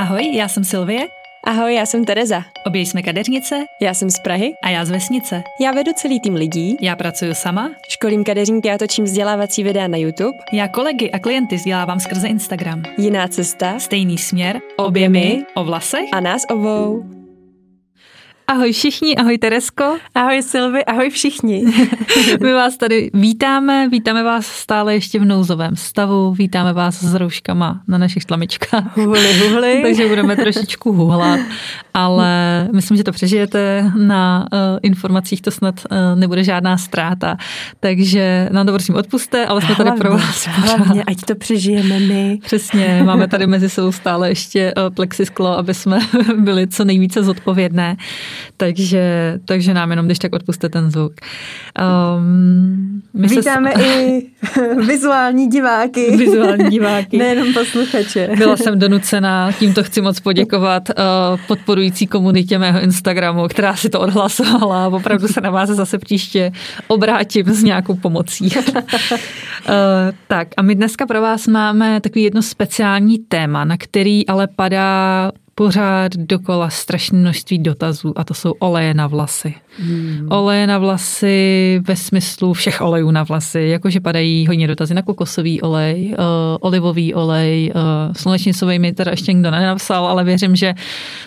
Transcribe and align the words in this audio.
Ahoj, 0.00 0.36
já 0.36 0.48
jsem 0.48 0.64
Silvie. 0.64 1.06
Ahoj, 1.44 1.74
já 1.74 1.86
jsem 1.86 2.04
Tereza. 2.04 2.42
Obě 2.66 2.80
jsme 2.82 3.02
kadeřnice. 3.02 3.64
Já 3.82 3.94
jsem 3.94 4.10
z 4.10 4.18
Prahy. 4.18 4.52
A 4.64 4.70
já 4.70 4.84
z 4.84 4.90
vesnice. 4.90 5.42
Já 5.60 5.72
vedu 5.72 5.92
celý 5.92 6.20
tým 6.20 6.34
lidí. 6.34 6.76
Já 6.80 6.96
pracuji 6.96 7.34
sama. 7.34 7.70
Školím 7.88 8.24
kadeřníky 8.24 8.70
a 8.70 8.78
točím 8.78 9.04
vzdělávací 9.04 9.62
videa 9.62 9.88
na 9.88 9.96
YouTube. 9.96 10.38
Já 10.52 10.68
kolegy 10.68 11.10
a 11.10 11.18
klienty 11.18 11.56
vzdělávám 11.56 12.00
skrze 12.00 12.28
Instagram. 12.28 12.82
Jiná 12.98 13.28
cesta. 13.28 13.78
Stejný 13.78 14.18
směr. 14.18 14.60
Obě 14.76 15.08
my. 15.08 15.42
O 15.54 15.64
vlasech. 15.64 16.08
A 16.12 16.20
nás 16.20 16.42
obou. 16.50 17.19
Ahoj 18.50 18.72
všichni, 18.72 19.16
ahoj 19.16 19.38
Teresko. 19.38 19.96
Ahoj 20.14 20.42
Silvi, 20.42 20.84
ahoj 20.84 21.10
všichni. 21.10 21.64
My 22.42 22.52
vás 22.52 22.76
tady 22.76 23.10
vítáme, 23.14 23.88
vítáme 23.88 24.22
vás 24.22 24.46
stále 24.46 24.94
ještě 24.94 25.18
v 25.18 25.24
nouzovém 25.24 25.76
stavu, 25.76 26.34
vítáme 26.34 26.72
vás 26.72 27.02
s 27.02 27.14
rouškama 27.14 27.80
na 27.88 27.98
našich 27.98 28.24
tlamičkách. 28.24 28.96
Huli, 28.96 29.48
huli. 29.48 29.78
Takže 29.82 30.08
budeme 30.08 30.36
trošičku 30.36 30.92
huhlat, 30.92 31.40
ale 31.94 32.68
myslím, 32.72 32.96
že 32.96 33.04
to 33.04 33.12
přežijete. 33.12 33.90
Na 33.96 34.46
uh, 34.52 34.58
informacích 34.82 35.42
to 35.42 35.50
snad 35.50 35.74
uh, 35.90 36.20
nebude 36.20 36.44
žádná 36.44 36.78
ztráta. 36.78 37.36
Takže 37.80 38.48
nám 38.52 38.66
to 38.66 38.72
prosím 38.72 38.94
odpuste, 38.94 39.46
ale 39.46 39.60
jsme 39.60 39.74
hlavně, 39.74 39.90
tady 39.90 40.00
pro 40.00 40.10
vás. 40.10 40.46
Hlavně, 40.46 41.04
ať 41.04 41.16
to 41.16 41.34
přežijeme 41.34 42.00
my. 42.00 42.38
Přesně, 42.44 43.02
máme 43.06 43.28
tady 43.28 43.46
mezi 43.46 43.68
sebou 43.68 43.92
stále 43.92 44.28
ještě 44.28 44.74
uh, 44.76 44.94
plexisklo, 44.94 45.58
aby 45.58 45.74
jsme 45.74 45.98
byli 46.36 46.66
co 46.66 46.84
nejvíce 46.84 47.22
zodpovědné 47.22 47.96
takže, 48.56 49.34
takže 49.44 49.74
nám 49.74 49.90
jenom 49.90 50.06
když 50.06 50.18
tak 50.18 50.32
odpuste 50.32 50.68
ten 50.68 50.90
zvuk. 50.90 51.12
Um, 52.16 53.02
my 53.14 53.28
Vítáme 53.28 53.72
se... 53.76 53.82
i 53.82 54.26
vizuální 54.86 55.48
diváky. 55.48 56.16
Vizuální 56.16 56.70
diváky. 56.70 57.18
Nejenom 57.18 57.54
posluchače. 57.54 58.30
Byla 58.38 58.56
jsem 58.56 58.78
donucena, 58.78 59.52
tímto 59.52 59.82
chci 59.82 60.00
moc 60.00 60.20
poděkovat 60.20 60.88
uh, 60.88 61.40
podporující 61.46 62.06
komunitě 62.06 62.58
mého 62.58 62.80
Instagramu, 62.80 63.48
která 63.48 63.76
si 63.76 63.88
to 63.88 64.00
odhlasovala 64.00 64.84
a 64.84 64.88
opravdu 64.88 65.28
se 65.28 65.40
na 65.40 65.50
vás 65.50 65.70
zase 65.70 65.98
příště 65.98 66.52
obrátím 66.88 67.46
s 67.46 67.62
nějakou 67.62 67.94
pomocí. 67.94 68.44
uh, 68.74 68.82
tak 70.28 70.48
a 70.56 70.62
my 70.62 70.74
dneska 70.74 71.06
pro 71.06 71.22
vás 71.22 71.46
máme 71.46 72.00
takový 72.00 72.24
jedno 72.24 72.42
speciální 72.42 73.18
téma, 73.18 73.64
na 73.64 73.76
který 73.76 74.26
ale 74.26 74.48
padá 74.56 75.30
pořád 75.60 76.16
dokola 76.16 76.70
strašné 76.70 77.18
množství 77.18 77.58
dotazů 77.58 78.12
a 78.18 78.24
to 78.24 78.34
jsou 78.34 78.50
oleje 78.58 78.94
na 78.94 79.06
vlasy. 79.06 79.54
Hmm. 79.78 80.26
Oleje 80.30 80.66
na 80.66 80.78
vlasy 80.78 81.80
ve 81.84 81.96
smyslu 81.96 82.52
všech 82.52 82.80
olejů 82.80 83.10
na 83.10 83.22
vlasy, 83.22 83.60
jakože 83.60 84.00
padají 84.00 84.46
hodně 84.46 84.66
dotazy 84.66 84.94
na 84.94 85.02
kokosový 85.02 85.62
olej, 85.62 86.14
uh, 86.18 86.24
olivový 86.60 87.14
olej, 87.14 87.72
uh, 87.74 88.14
slunečnicový 88.14 88.78
mi 88.78 88.92
teda 88.92 89.10
ještě 89.10 89.32
nikdo 89.32 89.50
nenapsal, 89.50 90.06
ale 90.06 90.24
věřím, 90.24 90.56
že 90.56 90.74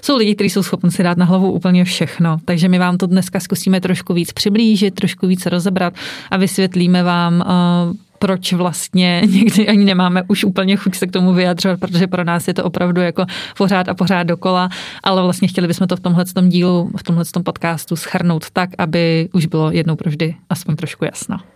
jsou 0.01 0.17
lidi, 0.17 0.35
kteří 0.35 0.49
jsou 0.49 0.63
schopni 0.63 0.91
si 0.91 1.03
dát 1.03 1.17
na 1.17 1.25
hlavu 1.25 1.51
úplně 1.51 1.85
všechno. 1.85 2.37
Takže 2.45 2.67
my 2.67 2.79
vám 2.79 2.97
to 2.97 3.07
dneska 3.07 3.39
zkusíme 3.39 3.81
trošku 3.81 4.13
víc 4.13 4.33
přiblížit, 4.33 4.95
trošku 4.95 5.27
víc 5.27 5.45
rozebrat 5.45 5.93
a 6.31 6.37
vysvětlíme 6.37 7.03
vám, 7.03 7.43
uh, 7.87 7.95
proč 8.23 8.53
vlastně 8.53 9.21
někdy 9.29 9.67
ani 9.67 9.85
nemáme 9.85 10.23
už 10.27 10.43
úplně 10.43 10.75
chuť 10.75 10.95
se 10.95 11.07
k 11.07 11.11
tomu 11.11 11.33
vyjadřovat, 11.33 11.79
protože 11.79 12.07
pro 12.07 12.23
nás 12.23 12.47
je 12.47 12.53
to 12.53 12.63
opravdu 12.63 13.01
jako 13.01 13.25
pořád 13.57 13.89
a 13.89 13.93
pořád 13.93 14.23
dokola, 14.23 14.69
ale 15.03 15.21
vlastně 15.21 15.47
chtěli 15.47 15.67
bychom 15.67 15.87
to 15.87 15.95
v 15.95 15.99
tomhle 15.99 16.25
dílu, 16.47 16.91
v 16.97 17.03
tomhle 17.03 17.25
podcastu 17.43 17.95
schrnout 17.95 18.45
tak, 18.53 18.69
aby 18.77 19.29
už 19.33 19.45
bylo 19.45 19.71
jednou 19.71 19.95
provždy 19.95 20.35
aspoň 20.49 20.75
trošku 20.75 21.05
jasno 21.05 21.52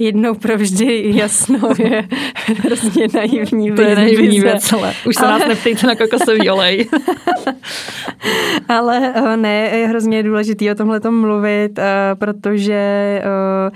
jednou 0.00 0.34
provždy 0.34 1.02
jasno 1.16 1.58
je 1.78 2.08
hrozně 2.44 3.06
naivní 3.14 3.72
To 3.72 3.82
je 3.82 3.96
naivní 3.96 4.40
věc, 4.40 4.72
ale 4.72 4.94
už 5.06 5.14
se 5.16 5.26
ale... 5.26 5.38
nás 5.38 5.48
neptejte 5.48 5.86
na 5.86 5.94
kokosový 5.94 6.50
olej. 6.50 6.88
ale 8.68 9.12
eh, 9.16 9.36
ne, 9.36 9.70
je 9.78 9.86
hrozně 9.86 10.22
důležitý 10.22 10.70
o 10.70 10.74
tomhle 10.74 11.00
mluvit, 11.10 11.78
eh, 11.78 11.84
protože 12.14 12.74
eh, 12.74 13.70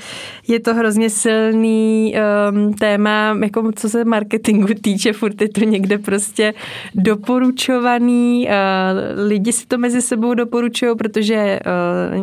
je 0.49 0.60
to 0.60 0.75
hrozně 0.75 1.10
silný 1.10 2.15
ehm, 2.16 2.75
téma, 2.75 3.37
jako 3.43 3.72
co 3.76 3.88
se 3.88 4.04
marketingu 4.04 4.75
týče, 4.82 5.12
furt 5.12 5.41
je 5.41 5.49
to 5.49 5.65
někde 5.65 5.99
prostě 5.99 6.54
doporučovaný, 6.94 8.49
lidi 9.26 9.53
si 9.53 9.66
to 9.66 9.78
mezi 9.78 10.03
sebou 10.03 10.34
doporučují, 10.34 10.97
protože 10.97 11.60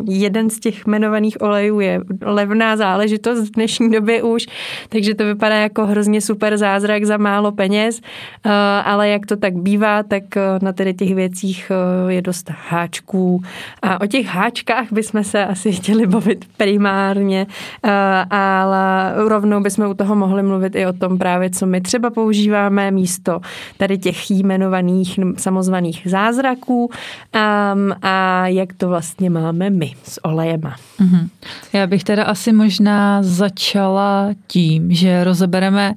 jeden 0.08 0.50
z 0.50 0.60
těch 0.60 0.86
jmenovaných 0.86 1.36
olejů 1.40 1.80
je 1.80 2.00
levná 2.22 2.76
záležitost 2.76 3.40
v 3.40 3.50
dnešní 3.50 3.91
době 3.92 4.22
už, 4.22 4.46
takže 4.88 5.14
to 5.14 5.24
vypadá 5.24 5.56
jako 5.56 5.86
hrozně 5.86 6.20
super 6.20 6.56
zázrak 6.56 7.04
za 7.04 7.16
málo 7.16 7.52
peněz, 7.52 8.00
eh, 8.44 8.50
ale 8.84 9.08
jak 9.08 9.26
to 9.26 9.36
tak 9.36 9.54
bývá, 9.54 10.02
tak 10.02 10.36
eh, 10.36 10.40
na 10.62 10.72
tedy 10.72 10.94
těch 10.94 11.14
věcích 11.14 11.70
eh, 11.70 12.12
je 12.12 12.22
dost 12.22 12.50
háčků 12.68 13.42
a 13.82 14.00
o 14.00 14.06
těch 14.06 14.26
háčkách 14.26 14.92
bychom 14.92 15.24
se 15.24 15.46
asi 15.46 15.72
chtěli 15.72 16.06
bavit 16.06 16.44
primárně, 16.56 17.46
ale 18.30 19.12
rovnou 19.28 19.60
bychom 19.60 19.86
u 19.86 19.94
toho 19.94 20.16
mohli 20.16 20.42
mluvit 20.42 20.76
i 20.76 20.86
o 20.86 20.92
tom 20.92 21.18
právě, 21.18 21.50
co 21.50 21.66
my 21.66 21.80
třeba 21.80 22.10
používáme 22.10 22.90
místo 22.90 23.40
tady 23.76 23.98
těch 23.98 24.30
jmenovaných 24.30 25.20
samozvaných 25.36 26.02
zázraků 26.06 26.90
a, 27.32 27.74
a 28.02 28.46
jak 28.46 28.72
to 28.72 28.88
vlastně 28.88 29.30
máme 29.30 29.70
my 29.70 29.92
s 30.04 30.24
olejema. 30.24 30.76
Mm-hmm. 31.00 31.28
Já 31.72 31.86
bych 31.86 32.04
teda 32.04 32.24
asi 32.24 32.52
možná 32.52 33.22
začala 33.22 33.81
začala 33.82 34.28
tím, 34.46 34.92
že 34.92 35.24
rozebereme 35.24 35.94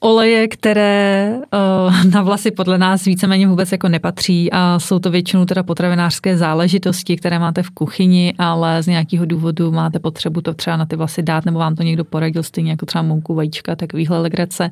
oleje, 0.00 0.48
které 0.48 1.36
uh, 1.36 2.04
na 2.04 2.22
vlasy 2.22 2.50
podle 2.50 2.78
nás 2.78 3.04
víceméně 3.04 3.46
vůbec 3.46 3.72
jako 3.72 3.88
nepatří 3.88 4.52
a 4.52 4.78
jsou 4.78 4.98
to 4.98 5.10
většinou 5.10 5.44
teda 5.44 5.62
potravinářské 5.62 6.36
záležitosti, 6.36 7.16
které 7.16 7.38
máte 7.38 7.62
v 7.62 7.70
kuchyni, 7.70 8.34
ale 8.38 8.82
z 8.82 8.86
nějakého 8.86 9.26
důvodu 9.26 9.72
máte 9.72 9.98
potřebu 9.98 10.40
to 10.40 10.54
třeba 10.54 10.76
na 10.76 10.86
ty 10.86 10.96
vlasy 10.96 11.22
dát, 11.22 11.44
nebo 11.44 11.58
vám 11.58 11.74
to 11.74 11.82
někdo 11.82 12.04
poradil, 12.04 12.42
stejně 12.42 12.70
jako 12.70 12.86
třeba 12.86 13.02
mouku, 13.02 13.34
vajíčka, 13.34 13.76
takovýhle 13.76 14.20
legrace, 14.20 14.70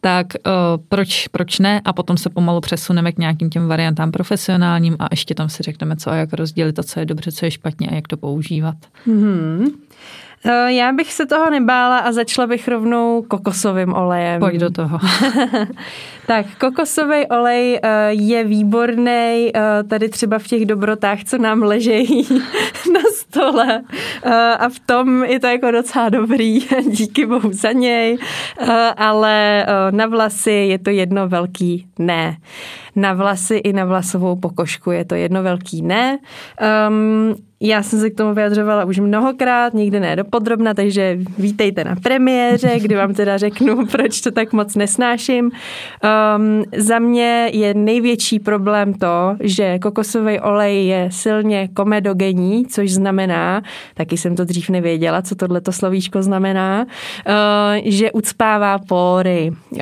tak 0.00 0.26
uh, 0.46 0.52
proč, 0.88 1.28
proč 1.28 1.58
ne? 1.58 1.80
A 1.84 1.92
potom 1.92 2.16
se 2.16 2.30
pomalu 2.30 2.60
přesuneme 2.60 3.12
k 3.12 3.18
nějakým 3.18 3.50
těm 3.50 3.68
variantám 3.68 4.10
profesionálním 4.10 4.96
a 4.98 5.06
ještě 5.10 5.34
tam 5.34 5.48
si 5.48 5.62
řekneme, 5.62 5.96
co 5.96 6.10
a 6.10 6.14
jak 6.14 6.32
rozdělit 6.32 6.78
a 6.78 6.82
co 6.82 7.00
je 7.00 7.06
dobře, 7.06 7.32
co 7.32 7.44
je 7.44 7.50
špatně 7.50 7.88
a 7.88 7.94
jak 7.94 8.08
to 8.08 8.16
používat. 8.16 8.76
Hmm. 9.06 9.66
Eh, 10.44 10.72
já 10.72 10.92
bych 10.92 11.12
se 11.12 11.26
toho 11.26 11.50
nebála 11.50 11.98
a 11.98 12.12
začala 12.12 12.46
bych 12.46 12.68
rovnou 12.68 13.22
kokosovým 13.28 13.94
olejem. 13.94 14.40
Pojď 14.40 14.56
do 14.56 14.70
toho. 14.70 14.98
tak, 16.26 16.46
kokosový 16.60 17.26
olej 17.26 17.80
eh, 17.82 18.08
je 18.10 18.44
výborný 18.44 19.50
eh, 19.54 19.60
tady 19.88 20.08
třeba 20.08 20.38
v 20.38 20.46
těch 20.46 20.66
dobrotách, 20.66 21.24
co 21.24 21.38
nám 21.38 21.62
ležejí 21.62 22.28
na 22.92 23.00
stole 23.14 23.82
a 24.58 24.68
v 24.68 24.78
tom 24.86 25.24
je 25.24 25.40
to 25.40 25.46
jako 25.46 25.70
docela 25.70 26.08
dobrý, 26.08 26.60
díky 26.90 27.26
bohu 27.26 27.52
za 27.52 27.72
něj, 27.72 28.18
ale 28.96 29.66
na 29.90 30.06
vlasy 30.06 30.50
je 30.50 30.78
to 30.78 30.90
jedno 30.90 31.28
velký 31.28 31.86
ne. 31.98 32.36
Na 32.96 33.12
vlasy 33.12 33.56
i 33.56 33.72
na 33.72 33.84
vlasovou 33.84 34.36
pokožku 34.36 34.90
je 34.90 35.04
to 35.04 35.14
jedno 35.14 35.42
velký 35.42 35.82
ne. 35.82 36.18
Um, 36.88 37.34
já 37.62 37.82
jsem 37.82 38.00
se 38.00 38.10
k 38.10 38.16
tomu 38.16 38.34
vyjadřovala 38.34 38.84
už 38.84 38.98
mnohokrát, 38.98 39.74
nikdy 39.74 40.00
ne 40.00 40.16
dopodrobna, 40.16 40.74
takže 40.74 41.18
vítejte 41.38 41.84
na 41.84 41.96
premiéře, 41.96 42.80
kdy 42.80 42.94
vám 42.94 43.14
teda 43.14 43.38
řeknu, 43.38 43.86
proč 43.90 44.20
to 44.20 44.30
tak 44.30 44.52
moc 44.52 44.76
nesnáším. 44.76 45.44
Um, 45.44 46.64
za 46.76 46.98
mě 46.98 47.50
je 47.52 47.74
největší 47.74 48.38
problém 48.38 48.94
to, 48.94 49.36
že 49.40 49.78
kokosový 49.78 50.40
olej 50.40 50.86
je 50.86 51.08
silně 51.12 51.68
komedogenní, 51.68 52.66
což 52.66 52.92
znamená, 52.92 53.62
taky 53.94 54.16
jsem 54.16 54.36
to 54.36 54.44
dřív 54.44 54.70
nevěděla, 54.70 55.22
co 55.22 55.34
tohleto 55.34 55.72
slovíčko 55.72 56.22
znamená, 56.22 56.86
uh, 57.28 57.34
že 57.84 58.12
ucpává 58.12 58.78
pory. 58.78 59.52
Uh, 59.70 59.80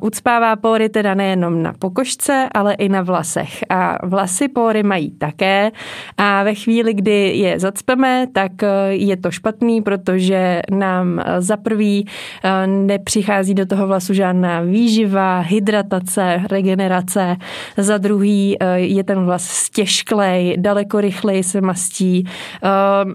ucpává 0.00 0.56
pory 0.56 0.88
teda 0.88 1.14
nejenom 1.14 1.62
na 1.62 1.72
pokožce, 1.78 2.48
ale 2.54 2.74
i 2.74 2.88
na 2.88 3.02
vlasech. 3.02 3.64
A 3.68 4.06
vlasy 4.06 4.48
pory 4.48 4.82
mají 4.82 5.10
také 5.10 5.70
a 6.16 6.42
ve 6.42 6.54
chvíli, 6.54 6.94
kdy 6.94 7.32
je 7.36 7.58
zacpeme, 7.60 8.26
tak 8.32 8.62
eh, 8.62 8.68
je 8.90 9.16
to 9.16 9.30
špatný, 9.30 9.82
protože 9.82 10.62
nám 10.70 11.18
eh, 11.18 11.42
za 11.42 11.56
prvý 11.56 12.06
eh, 12.44 12.66
nepřichází 12.66 13.54
do 13.54 13.66
toho 13.66 13.86
vlasu 13.86 14.14
žádná 14.14 14.60
výživa, 14.60 15.40
hydratace, 15.40 16.42
regenerace. 16.50 17.36
Za 17.76 17.98
druhý 17.98 18.56
je 18.74 19.04
ten 19.04 19.24
vlas 19.24 19.44
stěžklej, 19.44 20.56
daleko 20.58 21.00
rychleji 21.00 21.42
se 21.42 21.60
mastí, 21.60 22.24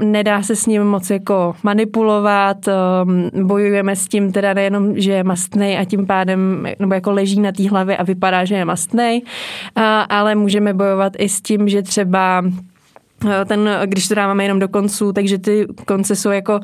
nedá 0.01 0.41
se 0.41 0.55
s 0.55 0.65
ním 0.65 0.83
moc 0.83 1.09
jako 1.09 1.55
manipulovat, 1.63 2.57
bojujeme 3.43 3.95
s 3.95 4.07
tím 4.07 4.31
teda 4.31 4.53
nejenom, 4.53 4.99
že 4.99 5.11
je 5.11 5.23
mastnej 5.23 5.77
a 5.77 5.85
tím 5.85 6.07
pádem 6.07 6.67
nebo 6.79 6.93
jako 6.93 7.11
leží 7.11 7.39
na 7.39 7.51
té 7.51 7.69
hlavě 7.69 7.97
a 7.97 8.03
vypadá, 8.03 8.45
že 8.45 8.55
je 8.55 8.65
mastnej, 8.65 9.21
ale 10.09 10.35
můžeme 10.35 10.73
bojovat 10.73 11.13
i 11.17 11.29
s 11.29 11.41
tím, 11.41 11.69
že 11.69 11.81
třeba 11.81 12.43
ten, 13.47 13.69
když 13.85 14.07
to 14.07 14.15
dáváme 14.15 14.43
jenom 14.43 14.59
do 14.59 14.67
konců, 14.67 15.13
takže 15.13 15.37
ty 15.37 15.67
konce 15.85 16.15
jsou 16.15 16.29
jako 16.29 16.59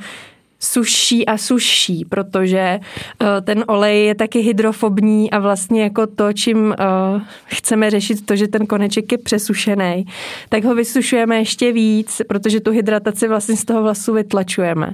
suší 0.61 1.25
a 1.25 1.37
suší, 1.37 2.05
protože 2.05 2.79
uh, 3.21 3.27
ten 3.43 3.63
olej 3.67 4.05
je 4.05 4.15
taky 4.15 4.39
hydrofobní 4.39 5.31
a 5.31 5.39
vlastně 5.39 5.83
jako 5.83 6.07
to, 6.07 6.33
čím 6.33 6.57
uh, 6.57 7.21
chceme 7.45 7.89
řešit 7.89 8.25
to, 8.25 8.35
že 8.35 8.47
ten 8.47 8.65
koneček 8.65 9.11
je 9.11 9.17
přesušený, 9.17 10.05
tak 10.49 10.63
ho 10.63 10.75
vysušujeme 10.75 11.37
ještě 11.37 11.71
víc, 11.71 12.21
protože 12.27 12.59
tu 12.59 12.71
hydrataci 12.71 13.27
vlastně 13.27 13.57
z 13.57 13.65
toho 13.65 13.81
vlasu 13.81 14.13
vytlačujeme. 14.13 14.93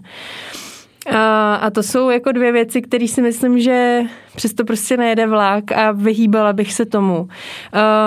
A, 1.11 1.55
a 1.55 1.69
to 1.69 1.83
jsou 1.83 2.09
jako 2.09 2.31
dvě 2.31 2.51
věci, 2.51 2.81
které 2.81 3.07
si 3.07 3.21
myslím, 3.21 3.59
že 3.59 4.01
přesto 4.35 4.65
prostě 4.65 4.97
nejede 4.97 5.27
vlak 5.27 5.71
a 5.71 5.91
vyhýbala 5.91 6.53
bych 6.53 6.73
se 6.73 6.85
tomu. 6.85 7.27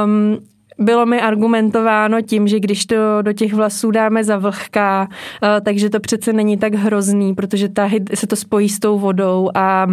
Um, 0.04 0.38
bylo 0.80 1.06
mi 1.06 1.20
argumentováno 1.20 2.22
tím, 2.22 2.48
že 2.48 2.60
když 2.60 2.86
to 2.86 3.22
do 3.22 3.32
těch 3.32 3.54
vlasů 3.54 3.90
dáme 3.90 4.24
za 4.24 4.38
vlhká, 4.38 5.08
eh, 5.42 5.60
takže 5.60 5.90
to 5.90 6.00
přece 6.00 6.32
není 6.32 6.56
tak 6.56 6.74
hrozný, 6.74 7.34
protože 7.34 7.68
ta, 7.68 7.90
se 8.14 8.26
to 8.26 8.36
spojí 8.36 8.68
s 8.68 8.78
tou 8.78 8.98
vodou 8.98 9.50
a, 9.54 9.86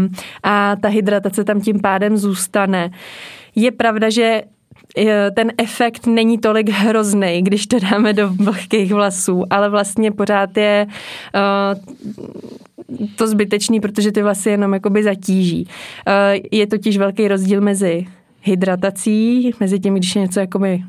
a 0.43 0.75
ta 0.75 0.87
hydratace 0.87 1.43
tam 1.43 1.61
tím 1.61 1.79
pádem 1.79 2.17
zůstane. 2.17 2.91
Je 3.55 3.71
pravda, 3.71 4.09
že 4.09 4.41
eh, 4.97 5.31
ten 5.31 5.51
efekt 5.57 6.07
není 6.07 6.37
tolik 6.37 6.69
hrozný, 6.69 7.41
když 7.41 7.67
to 7.67 7.79
dáme 7.79 8.13
do 8.13 8.29
vlhkých 8.29 8.93
vlasů, 8.93 9.43
ale 9.49 9.69
vlastně 9.69 10.11
pořád 10.11 10.57
je 10.57 10.87
uh, 10.87 12.27
to 13.15 13.27
zbytečný, 13.27 13.79
protože 13.79 14.11
ty 14.11 14.23
vlasy 14.23 14.49
jenom 14.49 14.73
jakoby 14.73 15.03
zatíží. 15.03 15.67
Uh, 16.07 16.45
je 16.51 16.67
totiž 16.67 16.97
velký 16.97 17.27
rozdíl 17.27 17.61
mezi 17.61 18.05
hydratací, 18.43 19.51
mezi 19.59 19.79
tím, 19.79 19.95
když 19.95 20.15
je 20.15 20.21
něco 20.21 20.39
jakoby 20.39 20.83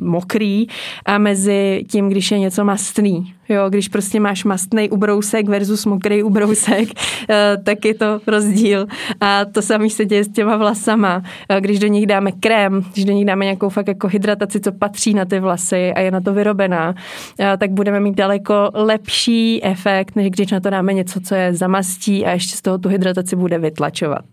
mokrý 0.00 0.66
a 1.06 1.18
mezi 1.18 1.84
tím, 1.88 2.08
když 2.08 2.30
je 2.30 2.38
něco 2.38 2.64
mastný. 2.64 3.34
Jo, 3.48 3.68
když 3.68 3.88
prostě 3.88 4.20
máš 4.20 4.44
mastný 4.44 4.90
ubrousek 4.90 5.48
versus 5.48 5.86
mokrý 5.86 6.22
ubrousek, 6.22 6.88
eh, 7.30 7.56
tak 7.64 7.84
je 7.84 7.94
to 7.94 8.20
rozdíl. 8.26 8.86
A 9.20 9.44
to 9.44 9.62
samé 9.62 9.90
se 9.90 10.04
děje 10.04 10.24
s 10.24 10.28
těma 10.28 10.56
vlasama. 10.56 11.22
Eh, 11.48 11.60
když 11.60 11.78
do 11.78 11.86
nich 11.86 12.06
dáme 12.06 12.32
krém, 12.32 12.84
když 12.92 13.04
do 13.04 13.12
nich 13.12 13.24
dáme 13.24 13.44
nějakou 13.44 13.68
fakt 13.68 13.88
jako 13.88 14.08
hydrataci, 14.08 14.60
co 14.60 14.72
patří 14.72 15.14
na 15.14 15.24
ty 15.24 15.40
vlasy 15.40 15.92
a 15.92 16.00
je 16.00 16.10
na 16.10 16.20
to 16.20 16.32
vyrobená, 16.32 16.94
eh, 17.40 17.56
tak 17.56 17.70
budeme 17.70 18.00
mít 18.00 18.14
daleko 18.14 18.70
lepší 18.74 19.64
efekt, 19.64 20.16
než 20.16 20.30
když 20.30 20.50
na 20.50 20.60
to 20.60 20.70
dáme 20.70 20.94
něco, 20.94 21.20
co 21.20 21.34
je 21.34 21.54
zamastí 21.54 22.26
a 22.26 22.30
ještě 22.30 22.56
z 22.56 22.62
toho 22.62 22.78
tu 22.78 22.88
hydrataci 22.88 23.36
bude 23.36 23.58
vytlačovat. 23.58 24.24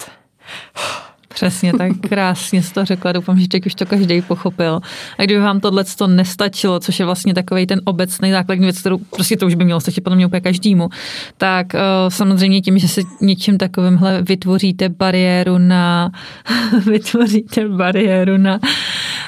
Přesně, 1.36 1.74
tak 1.74 1.92
krásně 2.10 2.64
jsi 2.64 2.74
to 2.74 2.86
řekla, 2.86 3.12
doufám, 3.12 3.40
že 3.40 3.48
teď 3.48 3.66
už 3.66 3.76
to 3.76 3.86
každý 3.86 4.22
pochopil. 4.22 4.80
A 5.18 5.24
kdyby 5.24 5.40
vám 5.40 5.60
tohle 5.60 5.84
to 5.98 6.08
nestačilo, 6.08 6.80
což 6.80 7.00
je 7.00 7.06
vlastně 7.06 7.34
takový 7.34 7.68
ten 7.68 7.82
obecný 7.84 8.32
základní 8.32 8.66
věc, 8.66 8.80
kterou 8.80 8.98
prostě 8.98 9.38
to 9.38 9.46
už 9.46 9.56
by 9.56 9.66
mělo 9.66 9.80
stačit 9.80 10.02
podle 10.02 10.16
mě 10.16 10.26
úplně 10.26 10.42
každému, 10.42 10.90
tak 11.38 11.68
uh, 11.74 11.80
samozřejmě 12.10 12.62
tím, 12.62 12.78
že 12.78 12.88
se 12.88 13.02
něčím 13.22 13.58
takovýmhle 13.58 14.22
vytvoříte 14.22 14.90
bariéru 14.90 15.58
na 15.58 16.12
vytvoříte 16.86 17.68
bariéru 17.68 18.38
na 18.38 18.60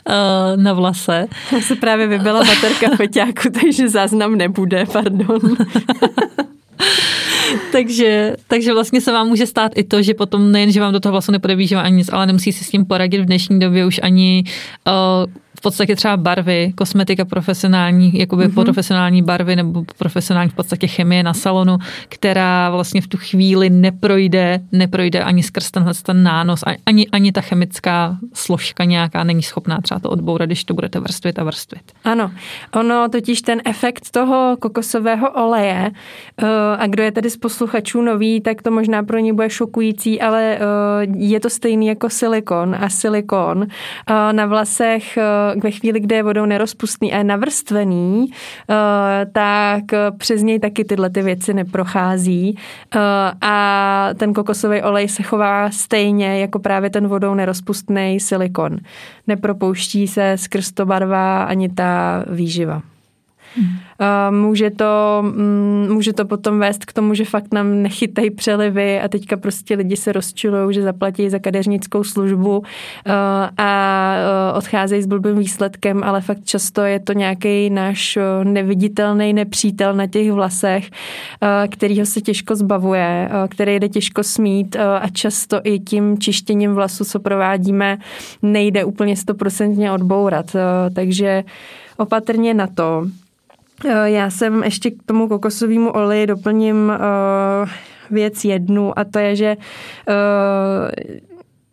uh, 0.10 0.64
na 0.64 0.74
vlase. 0.74 1.28
Já 1.52 1.62
se 1.62 1.76
právě 1.76 2.08
vybila 2.08 2.44
baterka 2.44 2.96
feťáku, 2.96 3.50
takže 3.62 3.90
záznam 3.90 4.36
nebude, 4.36 4.86
pardon. 4.86 5.40
takže, 7.72 8.36
takže 8.48 8.74
vlastně 8.74 9.02
se 9.02 9.12
vám 9.12 9.28
může 9.28 9.48
stát 9.48 9.72
i 9.76 9.84
to, 9.84 10.02
že 10.02 10.14
potom 10.14 10.52
nejen, 10.52 10.72
že 10.72 10.82
vám 10.82 10.94
do 10.94 11.00
toho 11.00 11.12
vlasu 11.12 11.32
nepodebíží 11.32 11.76
ani 11.76 11.96
nic, 11.96 12.10
ale 12.14 12.26
nemusí 12.26 12.52
si 12.52 12.64
s 12.64 12.70
tím 12.70 12.86
poradit 12.86 13.22
v 13.22 13.26
dnešní 13.26 13.60
době 13.60 13.86
už 13.86 14.00
ani 14.04 14.44
uh, 14.88 14.94
v 15.58 15.62
podstatě 15.62 15.96
třeba 15.96 16.18
barvy, 16.18 16.74
kosmetika 16.76 17.26
profesionální, 17.26 18.20
jakoby 18.20 18.48
mm-hmm. 18.48 18.64
profesionální 18.64 19.22
barvy 19.22 19.56
nebo 19.56 19.84
profesionální 19.98 20.50
v 20.50 20.54
podstatě 20.54 20.88
chemie 20.88 21.24
na 21.24 21.34
salonu, 21.34 21.78
která 22.10 22.70
vlastně 22.70 23.02
v 23.02 23.08
tu 23.08 23.18
chvíli 23.18 23.70
neprojde, 23.70 24.60
neprojde 24.72 25.24
ani 25.24 25.44
skrz 25.44 25.72
tenhle 25.72 25.94
ten 25.94 26.24
nános, 26.24 26.64
ani, 26.86 27.08
ani 27.08 27.32
ta 27.32 27.42
chemická 27.42 28.18
složka 28.34 28.84
nějaká 28.84 29.24
není 29.24 29.44
schopná 29.44 29.82
třeba 29.82 30.00
to 30.00 30.10
odbourat, 30.10 30.50
když 30.50 30.64
to 30.64 30.74
budete 30.74 31.00
vrstvit 31.00 31.40
a 31.40 31.44
vrstvit. 31.44 31.82
Ano, 32.04 32.32
ono 32.74 33.10
totiž 33.10 33.42
ten 33.42 33.62
efekt 33.66 34.12
toho 34.12 34.58
kokosového 34.60 35.32
oleje, 35.32 35.92
eh, 36.38 36.46
a 36.78 36.88
kdo 36.88 37.04
je 37.04 37.12
tady 37.12 37.30
z 37.30 37.38
posluchačů 37.38 38.02
nový, 38.02 38.42
tak 38.42 38.62
to 38.62 38.72
možná 38.72 39.04
pro 39.04 39.20
ně 39.20 39.34
bude 39.34 39.50
šokující, 39.50 40.22
ale 40.22 40.56
eh, 40.56 40.60
je 41.18 41.40
to 41.40 41.50
stejný 41.50 41.88
jako 41.88 42.10
silikon 42.10 42.76
a 42.80 42.90
silikon 42.90 43.68
eh, 44.08 44.34
na 44.34 44.46
vlasech 44.46 45.18
ve 45.64 45.72
chvíli, 45.72 46.00
kdy 46.00 46.16
je 46.16 46.24
vodou 46.24 46.46
nerozpustný 46.46 47.14
a 47.14 47.18
je 47.18 47.24
navrstvený, 47.24 48.32
eh, 48.70 49.26
tak 49.32 49.84
přes 50.18 50.44
něj 50.44 50.60
taky 50.60 50.86
tyhle 50.86 51.10
ty 51.10 51.22
věci 51.22 51.54
neprochází 51.54 52.58
eh, 52.96 53.00
a 53.42 54.10
ten 54.18 54.34
kokosový 54.34 54.82
olej 54.82 55.08
se 55.08 55.24
chová 55.24 55.72
stejně 55.72 56.40
jako 56.40 56.60
právě 56.60 56.90
ten 56.90 57.08
vodou 57.08 57.34
nerozpustný 57.36 58.20
silikon. 58.20 58.78
Nepropouští 59.28 60.08
se 60.08 60.34
skrz 60.38 60.72
to 60.72 60.86
barva 60.86 61.44
ani 61.44 61.70
ta 61.70 62.24
výživa. 62.30 62.82
Hmm. 63.58 63.78
Může 64.30 64.70
to, 64.70 65.20
mm, 65.22 65.88
může 65.90 66.14
to 66.14 66.26
potom 66.26 66.60
vést 66.60 66.86
k 66.86 66.94
tomu, 66.94 67.14
že 67.14 67.26
fakt 67.26 67.54
nám 67.54 67.82
nechytají 67.82 68.30
přelivy 68.30 69.00
a 69.00 69.08
teďka 69.08 69.38
prostě 69.38 69.76
lidi 69.76 69.98
se 69.98 70.12
rozčilují, 70.12 70.74
že 70.74 70.82
zaplatí 70.82 71.30
za 71.30 71.40
kadeřnickou 71.40 72.04
službu 72.04 72.64
a 73.58 74.14
odcházejí 74.54 75.02
s 75.02 75.06
blbým 75.06 75.38
výsledkem, 75.38 76.04
ale 76.04 76.22
fakt 76.22 76.46
často 76.46 76.82
je 76.82 77.00
to 77.00 77.14
nějaký 77.14 77.70
náš 77.70 78.18
neviditelný 78.44 79.34
nepřítel 79.34 79.94
na 79.94 80.08
těch 80.08 80.32
vlasech, 80.32 80.90
kterýho 81.70 82.06
se 82.06 82.22
těžko 82.22 82.56
zbavuje, 82.56 83.30
který 83.50 83.76
jde 83.76 83.90
těžko 83.90 84.24
smít 84.24 84.76
a 84.76 85.10
často 85.10 85.62
i 85.64 85.80
tím 85.80 86.18
čištěním 86.18 86.74
vlasu, 86.74 87.06
co 87.06 87.20
provádíme, 87.20 87.98
nejde 88.42 88.86
úplně 88.86 89.16
stoprocentně 89.16 89.92
odbourat. 89.92 90.56
Takže 90.96 91.44
opatrně 91.98 92.54
na 92.54 92.68
to. 92.68 93.08
Eh, 93.86 94.10
já 94.10 94.30
jsem 94.30 94.64
ještě 94.64 94.92
k 94.92 95.04
tomu 95.06 95.28
kokosovému 95.28 95.90
oleji 95.90 96.28
doplním 96.28 96.76
uh, 96.76 97.70
věc 98.12 98.46
jednu 98.46 99.00
a 99.00 99.04
to 99.04 99.20
je, 99.20 99.36
že 99.36 99.58
uh, 99.58 100.90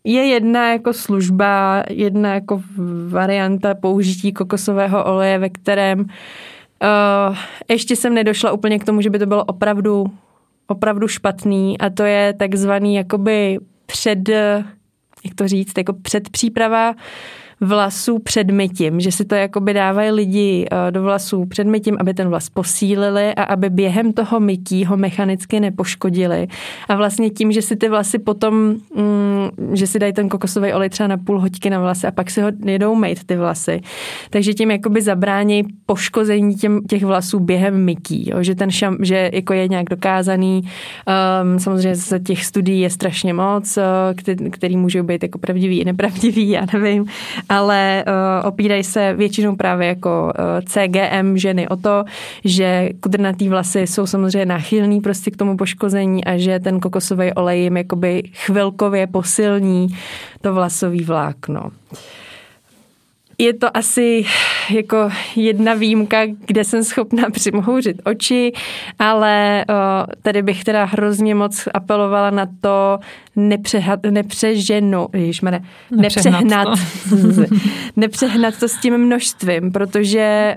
je 0.05 0.27
jedna 0.27 0.73
jako 0.73 0.93
služba, 0.93 1.85
jedna 1.91 2.35
jako 2.35 2.63
varianta 3.09 3.75
použití 3.75 4.33
kokosového 4.33 5.05
oleje, 5.05 5.39
ve 5.39 5.49
kterém 5.49 6.01
uh, 6.01 7.37
ještě 7.69 7.97
jsem 7.97 8.15
nedošla 8.15 8.53
úplně 8.53 8.79
k 8.79 8.85
tomu, 8.85 9.01
že 9.01 9.11
by 9.11 9.19
to 9.19 9.27
bylo 9.27 9.45
opravdu, 9.45 10.07
opravdu 10.67 11.09
špatný 11.09 11.79
a 11.79 11.91
to 11.91 12.03
je 12.03 12.33
takzvaný 12.33 12.95
jakoby 12.95 13.59
před, 13.87 14.29
jak 15.25 15.35
to 15.35 15.49
říct, 15.49 15.79
jako 15.79 15.93
předpříprava 15.93 16.95
vlasů 17.65 18.19
před 18.19 18.51
mytím, 18.51 19.01
že 19.01 19.13
si 19.13 19.25
to 19.25 19.35
jakoby 19.35 19.75
dávají 19.75 20.11
lidi 20.11 20.67
eh, 20.71 20.91
do 20.91 21.03
vlasů 21.03 21.47
před 21.47 21.67
mytím, 21.67 21.97
aby 22.01 22.15
ten 22.15 22.29
vlas 22.29 22.49
posílili 22.49 23.35
a 23.35 23.43
aby 23.43 23.71
během 23.71 24.13
toho 24.13 24.41
mytí 24.41 24.85
ho 24.85 24.97
mechanicky 24.97 25.61
nepoškodili. 25.61 26.47
A 26.89 26.97
vlastně 26.97 27.31
tím, 27.31 27.53
že 27.53 27.63
si 27.63 27.77
ty 27.77 27.89
vlasy 27.89 28.19
potom, 28.19 28.55
mm, 28.95 29.77
že 29.77 29.87
si 29.87 29.99
dají 29.99 30.13
ten 30.13 30.29
kokosový 30.29 30.73
olej 30.73 30.89
třeba 30.89 31.07
na 31.07 31.17
půl 31.17 31.41
hoďky 31.41 31.71
na 31.71 31.81
vlasy 31.81 32.07
a 32.07 32.11
pak 32.11 32.31
si 32.31 32.41
ho 32.41 32.49
jedou 32.65 32.95
mít 32.95 33.25
ty 33.25 33.37
vlasy. 33.37 33.81
Takže 34.31 34.55
tím 34.55 34.71
jakoby 34.71 35.03
zabrání 35.03 35.63
poškození 35.87 36.55
těm, 36.55 36.81
těch 36.83 37.05
vlasů 37.05 37.39
během 37.41 37.85
mytí, 37.85 38.31
jo? 38.31 38.43
že 38.43 38.55
ten 38.55 38.71
šam, 38.71 38.97
že 39.01 39.31
jako 39.33 39.53
je 39.53 39.69
nějak 39.69 39.87
dokázaný. 39.91 40.63
Um, 41.43 41.59
samozřejmě 41.59 41.97
z 41.97 42.21
těch 42.21 42.45
studií 42.45 42.81
je 42.81 42.91
strašně 42.91 43.35
moc, 43.35 43.77
eh, 43.77 43.83
který, 44.15 44.51
který 44.51 44.77
můžou 44.77 45.03
být 45.03 45.23
jako 45.23 45.39
pravdivý 45.39 45.81
i 45.81 45.85
nepravdivý, 45.85 46.49
já 46.51 46.67
nevím 46.73 47.07
ale 47.55 48.05
uh, 48.07 48.49
opírají 48.49 48.85
se 48.85 49.15
většinou 49.15 49.57
právě 49.57 49.89
jako 49.89 50.33
uh, 50.39 50.45
eh, 50.59 50.63
CGM 50.63 51.37
ženy 51.37 51.69
o 51.69 51.77
to, 51.77 52.05
že 52.45 52.89
kudrnatý 53.01 53.49
vlasy 53.49 53.81
jsou 53.81 54.07
samozřejmě 54.07 54.47
náchylný 54.47 55.01
prostě 55.01 55.31
k 55.31 55.37
tomu 55.37 55.57
poškození 55.57 56.25
a 56.25 56.37
že 56.37 56.61
ten 56.61 56.81
kokosový 56.81 57.33
olej 57.33 57.63
jim 57.63 57.77
jakoby 57.77 58.23
chvilkově 58.33 59.07
posilní 59.07 59.89
to 60.41 60.55
vlasový 60.55 61.05
vlákno. 61.05 61.71
Je 63.39 63.53
to 63.53 63.77
asi 63.77 64.25
jako 64.71 65.11
jedna 65.37 65.75
výjimka, 65.75 66.19
kde 66.47 66.65
jsem 66.65 66.85
schopná 66.85 67.31
přimhouřit 67.33 67.97
oči, 68.05 68.53
ale 68.99 69.65
tady 70.23 70.43
bych 70.43 70.65
teda 70.65 70.85
hrozně 70.85 71.35
moc 71.35 71.69
apelovala 71.75 72.31
na 72.31 72.47
to, 72.61 72.99
nepřehat, 73.37 74.01
nepřeženu, 74.11 75.07
ježišmane, 75.13 75.65
nepřehnat, 75.91 76.69
nepřehnat 77.97 78.59
to 78.61 78.69
s 78.69 78.77
tím 78.77 78.99
množstvím, 78.99 79.73
protože 79.73 80.57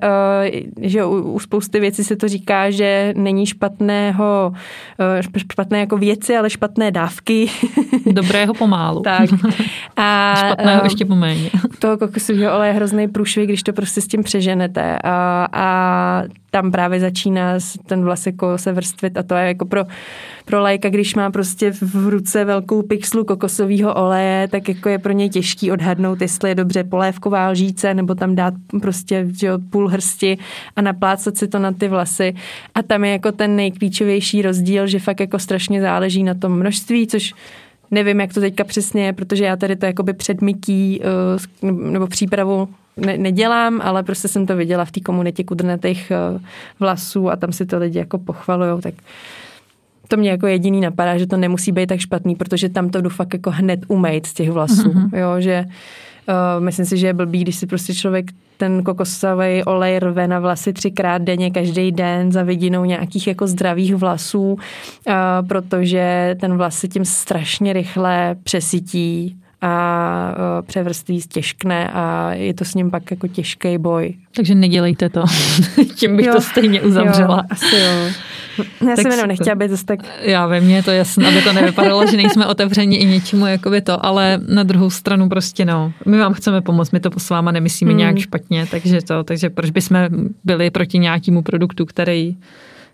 že 0.82 1.06
u, 1.06 1.22
u 1.22 1.40
spousty 1.40 1.80
věcí 1.80 2.04
se 2.04 2.16
to 2.16 2.28
říká, 2.28 2.72
že 2.72 3.14
není 3.18 3.46
špatného, 3.46 4.54
špatné 5.52 5.80
jako 5.80 5.98
věci, 5.98 6.38
ale 6.38 6.50
špatné 6.50 6.92
dávky. 6.92 7.50
Dobrého 8.12 8.54
pomálu. 8.54 9.02
tak. 9.04 9.30
A, 9.98 10.36
špatného 10.38 10.84
ještě 10.84 11.06
poméně. 11.06 11.50
Toho 11.80 11.98
kokosového 11.98 12.52
je 12.68 12.74
hrozný 12.74 13.08
průšvih, 13.08 13.48
když 13.48 13.64
to 13.64 13.74
prostě 13.74 14.02
s 14.02 14.08
tím 14.08 14.24
přeženete. 14.24 14.98
A, 15.04 15.48
a 15.54 16.24
tam 16.52 16.72
právě 16.72 17.00
začíná 17.00 17.60
ten 17.86 18.04
vlas 18.04 18.26
jako 18.26 18.58
se 18.58 18.72
vrstvit 18.72 19.18
a 19.18 19.24
to 19.24 19.36
je 19.36 19.48
jako 19.48 19.66
pro, 19.66 19.84
pro 20.46 20.62
lajka, 20.62 20.90
když 20.90 21.16
má 21.16 21.32
prostě 21.32 21.72
v 21.82 22.08
ruce 22.10 22.46
velkou 22.46 22.82
pixlu 22.82 23.24
kokosového 23.24 23.94
oleje, 23.94 24.48
tak 24.48 24.70
jako 24.70 24.90
je 24.90 25.00
pro 25.00 25.14
něj 25.14 25.30
těžký 25.30 25.72
odhadnout, 25.72 26.22
jestli 26.22 26.50
je 26.50 26.56
dobře 26.56 26.84
polévková 26.84 27.50
lžíce 27.50 27.94
nebo 27.94 28.16
tam 28.16 28.36
dát 28.36 28.54
prostě 28.82 29.28
že, 29.40 29.52
půl 29.70 29.88
hrsti 29.88 30.38
a 30.76 30.82
naplácat 30.82 31.38
si 31.38 31.48
to 31.48 31.60
na 31.60 31.72
ty 31.72 31.88
vlasy. 31.88 32.34
A 32.76 32.84
tam 32.84 33.04
je 33.04 33.12
jako 33.12 33.32
ten 33.32 33.56
nejklíčovější 33.56 34.42
rozdíl, 34.42 34.88
že 34.88 35.00
fakt 35.00 35.20
jako 35.20 35.40
strašně 35.40 35.82
záleží 35.82 36.24
na 36.24 36.34
tom 36.34 36.60
množství, 36.60 37.08
což 37.08 37.34
Nevím, 37.92 38.20
jak 38.20 38.34
to 38.34 38.40
teďka 38.40 38.64
přesně 38.64 39.06
je, 39.06 39.14
protože 39.14 39.46
já 39.46 39.56
tady 39.56 39.76
to 39.76 39.86
jakoby 39.86 40.14
předmytí 40.14 41.02
uh, 41.62 41.72
nebo 41.92 42.08
přípravu 42.08 42.70
ne, 42.98 43.18
nedělám, 43.18 43.82
ale 43.84 44.04
prostě 44.04 44.28
jsem 44.28 44.46
to 44.46 44.56
viděla 44.56 44.86
v 44.86 44.92
té 44.92 45.00
komunitě 45.00 45.44
kudrnatých 45.44 46.12
uh, 46.34 46.42
vlasů 46.80 47.30
a 47.30 47.36
tam 47.36 47.52
si 47.52 47.66
to 47.66 47.78
lidi 47.78 48.00
jako 48.00 48.18
pochvalujou, 48.18 48.82
tak 48.82 48.94
to 50.08 50.18
mě 50.18 50.30
jako 50.30 50.48
jediný 50.48 50.82
napadá, 50.82 51.18
že 51.18 51.28
to 51.28 51.38
nemusí 51.38 51.72
být 51.72 51.88
tak 51.88 52.00
špatný, 52.00 52.36
protože 52.36 52.70
tam 52.70 52.90
to 52.90 53.02
jdu 53.02 53.10
fakt 53.10 53.34
jako 53.34 53.52
hned 53.52 53.80
umejt 53.88 54.26
z 54.26 54.34
těch 54.34 54.52
vlasů, 54.52 54.90
mm-hmm. 54.90 55.18
jo, 55.18 55.42
že 55.42 55.66
uh, 56.28 56.64
myslím 56.64 56.86
si, 56.86 56.98
že 56.98 57.08
je 57.08 57.14
blbý, 57.14 57.42
když 57.42 57.56
si 57.56 57.68
prostě 57.68 57.94
člověk 57.94 58.32
ten 58.58 58.84
kokosový 58.84 59.64
olej 59.64 60.00
rve 60.00 60.28
na 60.28 60.40
vlasy 60.40 60.74
třikrát 60.74 61.22
denně, 61.22 61.52
každý 61.52 61.92
den 61.92 62.32
za 62.32 62.44
vidinou 62.44 62.86
nějakých 62.86 63.28
jako 63.28 63.48
zdravých 63.48 63.96
vlasů, 63.96 64.52
uh, 64.54 64.58
protože 65.48 66.36
ten 66.42 66.58
vlas 66.58 66.80
se 66.80 66.88
tím 66.88 67.06
strašně 67.06 67.74
rychle 67.74 68.36
přesytí 68.44 69.38
a 69.62 70.36
uh, 70.38 70.68
převrství 70.68 71.22
stěžkne 71.22 71.90
a 71.94 72.34
je 72.34 72.54
to 72.54 72.66
s 72.66 72.76
ním 72.76 72.92
pak 72.92 73.12
jako 73.12 73.28
těžký 73.28 73.78
boj. 73.78 74.14
Takže 74.36 74.56
nedělejte 74.56 75.10
to. 75.10 75.24
Tím 75.96 76.18
bych 76.18 76.26
jo, 76.26 76.34
to 76.34 76.42
stejně 76.42 76.82
uzavřela. 76.82 77.36
Jo, 77.36 77.44
asi 77.50 77.76
jo. 77.76 78.12
Já 78.82 78.96
tak 78.96 79.02
jsem 79.02 79.12
jenom 79.12 79.28
nechtěla 79.28 79.56
být 79.56 79.72
zase 79.72 79.86
tak... 79.86 80.00
Já 80.22 80.48
ve 80.48 80.62
mně 80.62 80.84
to 80.84 80.92
jasné, 80.92 81.28
aby 81.28 81.42
to 81.42 81.54
nevypadalo, 81.54 82.08
že 82.08 82.18
nejsme 82.18 82.46
otevřeni 82.46 82.98
i 82.98 83.06
něčemu 83.06 83.46
jakoby 83.46 83.82
to, 83.82 84.06
ale 84.06 84.40
na 84.48 84.64
druhou 84.64 84.90
stranu 84.90 85.30
prostě 85.30 85.66
no, 85.66 85.94
my 86.06 86.18
vám 86.18 86.34
chceme 86.34 86.62
pomoct, 86.62 86.92
my 86.92 87.00
to 87.00 87.10
s 87.18 87.30
váma 87.30 87.52
nemyslíme 87.52 87.92
hmm. 87.92 87.98
nějak 87.98 88.18
špatně, 88.18 88.68
takže 88.72 89.02
to, 89.02 89.24
takže 89.24 89.50
proč 89.50 89.70
bychom 89.70 90.08
byli 90.44 90.70
proti 90.70 91.00
nějakému 91.00 91.42
produktu, 91.42 91.86
který 91.86 92.38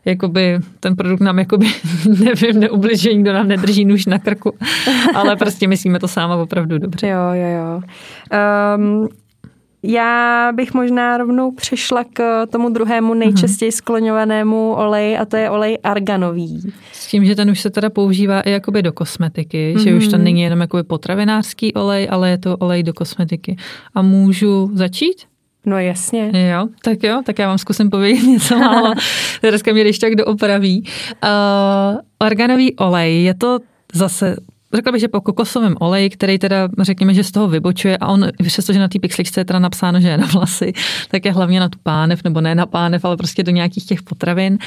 jakoby 0.05 0.59
ten 0.79 0.95
produkt 0.95 1.21
nám 1.21 1.39
jakoby, 1.39 1.65
nevím, 2.23 2.59
neubližuje, 2.59 3.13
nikdo 3.15 3.33
nám 3.33 3.47
nedrží 3.47 3.85
nůž 3.85 4.05
na 4.05 4.19
krku, 4.19 4.53
ale 5.13 5.35
prostě 5.35 5.67
myslíme 5.67 5.99
to 5.99 6.07
sáma 6.07 6.35
opravdu 6.35 6.77
dobře. 6.77 7.07
Jo, 7.07 7.19
jo, 7.33 7.47
jo. 7.47 7.81
Um, 8.77 9.09
já 9.85 10.51
bych 10.55 10.73
možná 10.73 11.17
rovnou 11.17 11.51
přešla 11.51 12.03
k 12.13 12.45
tomu 12.45 12.69
druhému 12.69 13.13
nejčastěji 13.13 13.71
skloňovanému 13.71 14.73
oleji 14.73 15.17
a 15.17 15.25
to 15.25 15.37
je 15.37 15.49
olej 15.49 15.77
arganový. 15.83 16.71
S 16.91 17.07
tím, 17.07 17.25
že 17.25 17.35
ten 17.35 17.49
už 17.49 17.61
se 17.61 17.69
teda 17.69 17.89
používá 17.89 18.41
i 18.41 18.51
jakoby 18.51 18.81
do 18.81 18.91
kosmetiky, 18.91 19.73
mm-hmm. 19.75 19.83
že 19.83 19.95
už 19.95 20.07
to 20.07 20.15
mhm. 20.15 20.23
není 20.23 20.41
jenom 20.41 20.61
jakoby 20.61 20.83
potravinářský 20.83 21.73
olej, 21.73 22.07
ale 22.11 22.29
je 22.29 22.37
to 22.37 22.57
olej 22.57 22.83
do 22.83 22.93
kosmetiky. 22.93 23.55
A 23.95 24.01
můžu 24.01 24.71
začít? 24.73 25.32
No 25.65 25.79
jasně. 25.79 26.31
Jo, 26.51 26.67
tak 26.83 27.03
jo, 27.03 27.21
tak 27.25 27.39
já 27.39 27.47
vám 27.47 27.57
zkusím 27.57 27.89
povědět 27.89 28.23
něco 28.27 28.57
málo. 28.57 28.93
Dneska 29.41 29.73
mě 29.73 29.81
když 29.83 29.99
tak 29.99 30.15
doopraví. 30.15 30.83
Uh, 31.23 31.99
organový 32.19 32.75
olej, 32.75 33.23
je 33.23 33.33
to 33.33 33.59
zase 33.93 34.35
řekla 34.73 34.91
bych, 34.91 35.01
že 35.01 35.07
po 35.07 35.21
kokosovém 35.21 35.75
oleji, 35.79 36.09
který 36.09 36.39
teda 36.39 36.69
řekněme, 36.81 37.13
že 37.13 37.23
z 37.23 37.31
toho 37.31 37.47
vybočuje 37.47 37.97
a 37.97 38.07
on, 38.07 38.27
přestože 38.43 38.79
na 38.79 38.87
té 38.87 38.99
pixličce 38.99 39.39
je 39.39 39.45
teda 39.45 39.59
napsáno, 39.59 39.99
že 39.99 40.07
je 40.07 40.17
na 40.17 40.27
vlasy, 40.27 40.73
tak 41.11 41.25
je 41.25 41.31
hlavně 41.31 41.59
na 41.59 41.69
tu 41.69 41.79
pánev, 41.83 42.23
nebo 42.23 42.41
ne 42.41 42.55
na 42.55 42.65
pánev, 42.65 43.05
ale 43.05 43.17
prostě 43.17 43.43
do 43.43 43.51
nějakých 43.51 43.85
těch 43.85 44.01
potravin. 44.01 44.57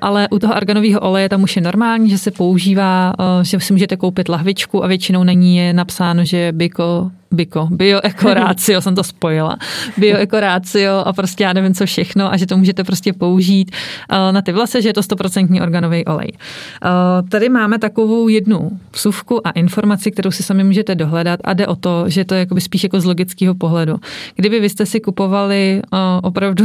Ale 0.00 0.28
u 0.30 0.38
toho 0.38 0.56
arganového 0.56 1.00
oleje 1.00 1.28
tam 1.28 1.42
už 1.42 1.56
je 1.56 1.62
normální, 1.62 2.10
že 2.10 2.18
se 2.18 2.30
používá, 2.30 3.12
že 3.42 3.60
si 3.60 3.72
můžete 3.72 3.96
koupit 3.96 4.28
lahvičku 4.28 4.84
a 4.84 4.86
většinou 4.86 5.24
na 5.24 5.32
ní 5.32 5.56
je 5.56 5.72
napsáno, 5.72 6.24
že 6.24 6.36
je 6.36 6.52
biko 6.52 7.10
Biko, 7.30 7.68
bioekorácio, 7.70 8.80
jsem 8.82 8.94
to 8.94 9.04
spojila, 9.04 9.56
bioekorácio 9.96 10.92
a 10.92 11.12
prostě 11.12 11.44
já 11.44 11.52
nevím 11.52 11.74
co 11.74 11.86
všechno 11.86 12.32
a 12.32 12.36
že 12.36 12.46
to 12.46 12.56
můžete 12.56 12.84
prostě 12.84 13.12
použít 13.12 13.70
eh, 14.10 14.32
na 14.32 14.42
ty 14.42 14.52
vlasy, 14.52 14.82
že 14.82 14.88
je 14.88 14.94
to 14.94 15.00
100% 15.00 15.62
organový 15.62 16.04
olej. 16.04 16.32
Eh, 16.32 16.88
tady 17.28 17.48
máme 17.48 17.78
takovou 17.78 18.28
jednu 18.28 18.70
vsuvku 18.92 19.46
a 19.46 19.50
informaci, 19.50 20.10
kterou 20.10 20.30
si 20.30 20.42
sami 20.42 20.64
můžete 20.64 20.94
dohledat 20.94 21.40
a 21.44 21.54
jde 21.54 21.66
o 21.66 21.76
to, 21.76 22.04
že 22.06 22.24
to 22.24 22.34
je 22.34 22.46
spíš 22.58 22.82
jako 22.82 23.00
z 23.00 23.04
logického 23.04 23.54
pohledu. 23.54 23.96
Kdyby 24.36 24.60
vy 24.60 24.68
jste 24.68 24.86
si 24.86 25.00
kupovali 25.00 25.82
eh, 25.84 25.96
opravdu 26.22 26.64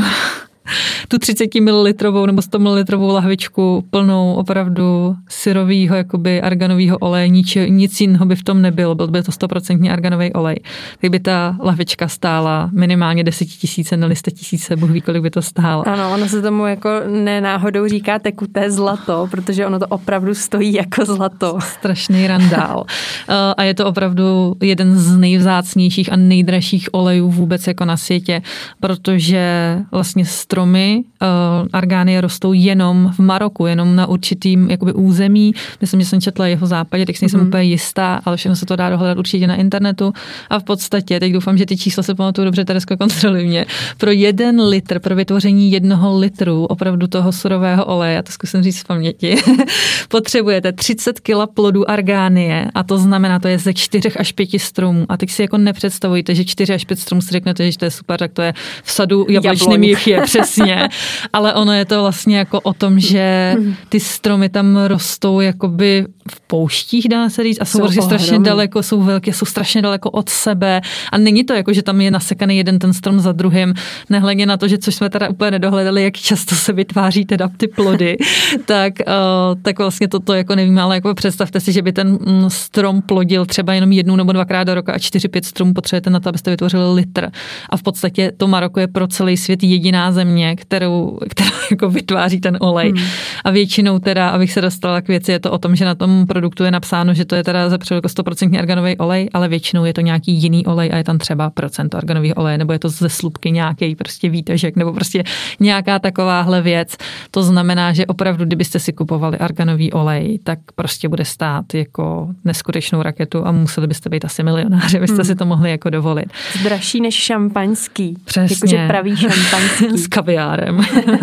tu 1.08 1.18
30 1.18 1.56
ml 1.56 1.94
nebo 2.26 2.42
100 2.42 2.60
ml 2.60 2.84
lahvičku 3.00 3.86
plnou 3.90 4.34
opravdu 4.34 5.16
syrovýho, 5.30 5.96
jakoby 5.96 6.42
arganového 6.42 6.98
oleje, 6.98 7.30
nic, 7.30 7.58
nic 7.68 8.02
jiného 8.02 8.26
by 8.26 8.36
v 8.36 8.44
tom 8.44 8.62
nebylo, 8.62 8.96
byl 8.96 9.08
by 9.08 9.24
to 9.24 9.32
100% 9.32 9.92
arganový 9.92 10.34
olej. 10.34 10.56
Tak 11.02 11.12
by 11.12 11.20
ta 11.20 11.58
lahvička 11.60 12.08
stála 12.08 12.70
minimálně 12.74 13.24
10 13.24 13.46
tisíce, 13.46 13.98
nebo 13.98 14.16
100 14.16 14.32
tisíce, 14.32 14.76
Bůh 14.76 14.90
ví, 14.90 15.02
kolik 15.02 15.24
by 15.24 15.30
to 15.30 15.42
stálo. 15.42 15.88
Ano, 15.88 16.14
ono 16.14 16.30
se 16.30 16.42
tomu 16.42 16.66
jako 16.66 16.90
nenáhodou 17.08 17.88
říká 17.88 18.20
tekuté 18.20 18.72
zlato, 18.72 19.28
protože 19.32 19.66
ono 19.66 19.80
to 19.80 19.88
opravdu 19.88 20.36
stojí 20.36 20.74
jako 20.74 21.06
zlato. 21.06 21.58
Strašný 21.62 22.28
randál. 22.28 22.86
Eh, 23.30 23.54
a 23.58 23.64
je 23.64 23.74
to 23.74 23.86
opravdu 23.86 24.56
jeden 24.62 24.96
z 25.00 25.18
nejvzácnějších 25.18 26.12
a 26.12 26.16
nejdražších 26.16 26.90
olejů 26.92 27.32
vůbec 27.32 27.68
jako 27.68 27.86
na 27.86 27.98
světě, 27.98 28.42
protože 28.80 29.78
vlastně 29.92 30.26
stromy, 30.54 31.04
uh, 31.22 31.68
argánie 31.74 32.22
rostou 32.22 32.54
jenom 32.54 33.12
v 33.16 33.20
Maroku, 33.20 33.66
jenom 33.66 33.96
na 33.96 34.08
určitým 34.08 34.70
jakoby 34.70 34.94
území. 34.94 35.54
Myslím, 35.82 36.02
že 36.02 36.06
jsem 36.06 36.22
četla 36.22 36.48
jeho 36.48 36.68
západě, 36.68 37.06
tak 37.06 37.18
si 37.18 37.26
nejsem 37.26 37.40
mm. 37.40 37.48
úplně 37.48 37.64
jistá, 37.64 38.22
ale 38.26 38.38
všechno 38.38 38.56
se 38.56 38.66
to 38.66 38.76
dá 38.76 38.90
dohledat 38.90 39.18
určitě 39.18 39.48
na 39.48 39.56
internetu. 39.56 40.14
A 40.50 40.60
v 40.60 40.64
podstatě, 40.64 41.20
teď 41.20 41.34
doufám, 41.34 41.58
že 41.58 41.66
ty 41.66 41.78
čísla 41.78 42.04
se 42.04 42.16
pamatuju 42.16 42.46
dobře, 42.46 42.66
Teresko, 42.66 42.98
kontroluj 43.02 43.46
mě. 43.46 43.66
Pro 43.98 44.12
jeden 44.12 44.62
litr, 44.62 45.00
pro 45.00 45.16
vytvoření 45.16 45.72
jednoho 45.72 46.20
litru 46.20 46.66
opravdu 46.66 47.08
toho 47.08 47.32
surového 47.32 47.86
oleje, 47.86 48.14
já 48.14 48.22
to 48.22 48.32
zkusím 48.32 48.64
říct 48.64 48.80
z 48.80 48.84
paměti, 48.84 49.36
potřebujete 50.08 50.72
30 50.72 51.20
kg 51.20 51.50
plodů 51.54 51.90
argánie 51.90 52.68
a 52.76 52.84
to 52.84 52.98
znamená, 52.98 53.40
to 53.40 53.48
je 53.48 53.60
ze 53.60 53.74
4 53.74 54.12
až 54.20 54.32
5 54.32 54.50
stromů. 54.58 55.06
A 55.10 55.18
teď 55.18 55.30
si 55.30 55.42
jako 55.42 55.58
nepředstavujte, 55.58 56.36
že 56.36 56.46
4 56.46 56.74
až 56.74 56.86
5 56.86 57.00
stromů 57.00 57.22
si 57.22 57.32
řeknete, 57.32 57.72
že 57.72 57.78
to 57.78 57.86
je 57.86 57.92
super, 57.92 58.20
tak 58.20 58.32
to 58.34 58.42
je 58.42 58.54
v 58.84 58.92
sadu 58.92 59.26
jablečným 59.30 59.84
jich 59.84 60.08
je, 60.08 60.22
přesně. 60.44 60.90
Ale 61.34 61.54
ono 61.54 61.74
je 61.74 61.86
to 61.86 62.02
vlastně 62.02 62.38
jako 62.38 62.60
o 62.60 62.74
tom, 62.74 63.00
že 63.00 63.56
ty 63.90 64.00
stromy 64.00 64.50
tam 64.50 64.78
rostou 64.78 65.40
jakoby 65.40 66.06
v 66.32 66.42
pouštích, 66.42 67.10
dá 67.10 67.30
se 67.30 67.44
říct, 67.44 67.62
a 67.62 67.66
jsou, 67.66 67.78
jsou 67.78 67.84
prostě 67.84 68.02
strašně 68.02 68.40
daleko, 68.40 68.84
jsou 68.84 69.02
velké, 69.02 69.34
jsou 69.34 69.46
strašně 69.46 69.82
daleko 69.82 70.10
od 70.10 70.30
sebe. 70.30 70.82
A 71.12 71.18
není 71.18 71.44
to 71.44 71.54
jako, 71.54 71.74
že 71.74 71.84
tam 71.84 72.02
je 72.02 72.12
nasekaný 72.12 72.58
jeden 72.58 72.80
ten 72.80 72.94
strom 72.94 73.20
za 73.20 73.32
druhým, 73.32 73.74
nehledě 74.10 74.46
na 74.46 74.58
to, 74.58 74.68
že 74.68 74.78
což 74.78 74.96
jsme 74.96 75.10
teda 75.10 75.30
úplně 75.30 75.52
nedohledali, 75.52 76.04
jak 76.04 76.14
často 76.14 76.56
se 76.56 76.74
vytváří 76.74 77.26
teda 77.26 77.50
ty 77.58 77.68
plody, 77.68 78.18
tak, 78.66 78.94
uh, 79.08 79.62
tak 79.62 79.80
vlastně 79.80 80.08
toto 80.08 80.34
jako 80.34 80.56
nevíme, 80.56 80.82
ale 80.82 80.96
jako 80.96 81.14
představte 81.14 81.60
si, 81.60 81.72
že 81.72 81.82
by 81.82 81.92
ten 81.94 82.18
mm, 82.26 82.50
strom 82.50 83.02
plodil 83.02 83.46
třeba 83.46 83.74
jenom 83.74 83.92
jednou 83.92 84.16
nebo 84.16 84.32
dvakrát 84.32 84.64
do 84.64 84.76
roka 84.76 84.94
a 84.94 85.00
čtyři, 85.00 85.28
pět 85.28 85.46
stromů 85.46 85.74
potřebujete 85.74 86.10
na 86.10 86.20
to, 86.20 86.30
abyste 86.30 86.52
vytvořili 86.52 86.94
litr. 86.94 87.30
A 87.70 87.78
v 87.78 87.84
podstatě 87.84 88.32
to 88.38 88.48
Maroko 88.48 88.80
je 88.80 88.88
pro 88.88 89.08
celý 89.08 89.38
svět 89.38 89.64
jediná 89.64 90.12
země, 90.12 90.33
kterou, 90.56 91.20
která 91.30 91.50
jako 91.72 91.90
vytváří 91.90 92.40
ten 92.40 92.58
olej. 92.60 92.92
Hmm. 92.92 93.08
A 93.44 93.52
většinou 93.52 94.00
teda, 94.00 94.30
abych 94.30 94.52
se 94.52 94.62
dostala 94.62 95.02
k 95.02 95.08
věci, 95.08 95.32
je 95.32 95.40
to 95.40 95.52
o 95.52 95.58
tom, 95.58 95.76
že 95.76 95.86
na 95.86 95.96
tom 95.96 96.26
produktu 96.28 96.64
je 96.64 96.72
napsáno, 96.72 97.14
že 97.14 97.26
to 97.26 97.36
je 97.36 97.44
teda 97.44 97.70
za 97.70 97.78
jako 97.92 98.08
100% 98.08 98.60
arganový 98.60 98.98
olej, 98.98 99.30
ale 99.34 99.48
většinou 99.48 99.86
je 99.86 99.94
to 99.94 100.02
nějaký 100.02 100.32
jiný 100.34 100.66
olej 100.66 100.90
a 100.94 100.98
je 100.98 101.04
tam 101.04 101.18
třeba 101.18 101.50
procento 101.50 101.98
arganového 101.98 102.36
oleje, 102.36 102.58
nebo 102.58 102.74
je 102.74 102.80
to 102.80 102.90
ze 102.90 103.10
slupky 103.10 103.52
nějaký 103.52 103.96
prostě 103.96 104.30
výtažek, 104.30 104.76
nebo 104.76 104.94
prostě 104.94 105.24
nějaká 105.60 106.00
takováhle 106.00 106.62
věc. 106.62 106.98
To 107.32 107.44
znamená, 107.44 107.94
že 107.94 108.06
opravdu, 108.06 108.46
kdybyste 108.46 108.80
si 108.80 108.94
kupovali 108.94 109.38
arganový 109.38 109.92
olej, 109.92 110.40
tak 110.44 110.60
prostě 110.76 111.10
bude 111.10 111.26
stát 111.26 111.74
jako 111.74 112.30
neskutečnou 112.44 113.02
raketu 113.02 113.48
a 113.48 113.52
museli 113.52 113.88
byste 113.88 114.10
být 114.10 114.26
asi 114.26 114.44
milionáři, 114.44 115.00
byste 115.00 115.16
hmm. 115.16 115.26
si 115.26 115.36
to 115.36 115.46
mohli 115.46 115.72
jako 115.72 115.90
dovolit. 115.90 116.26
Zdražší 116.60 117.02
než 117.02 117.16
šampaňský. 117.16 118.18
Přesně. 118.26 118.56
Jakože 118.56 118.88
pravý 118.88 119.18
šampaňský. 119.18 119.98
kaviárem. 120.24 120.80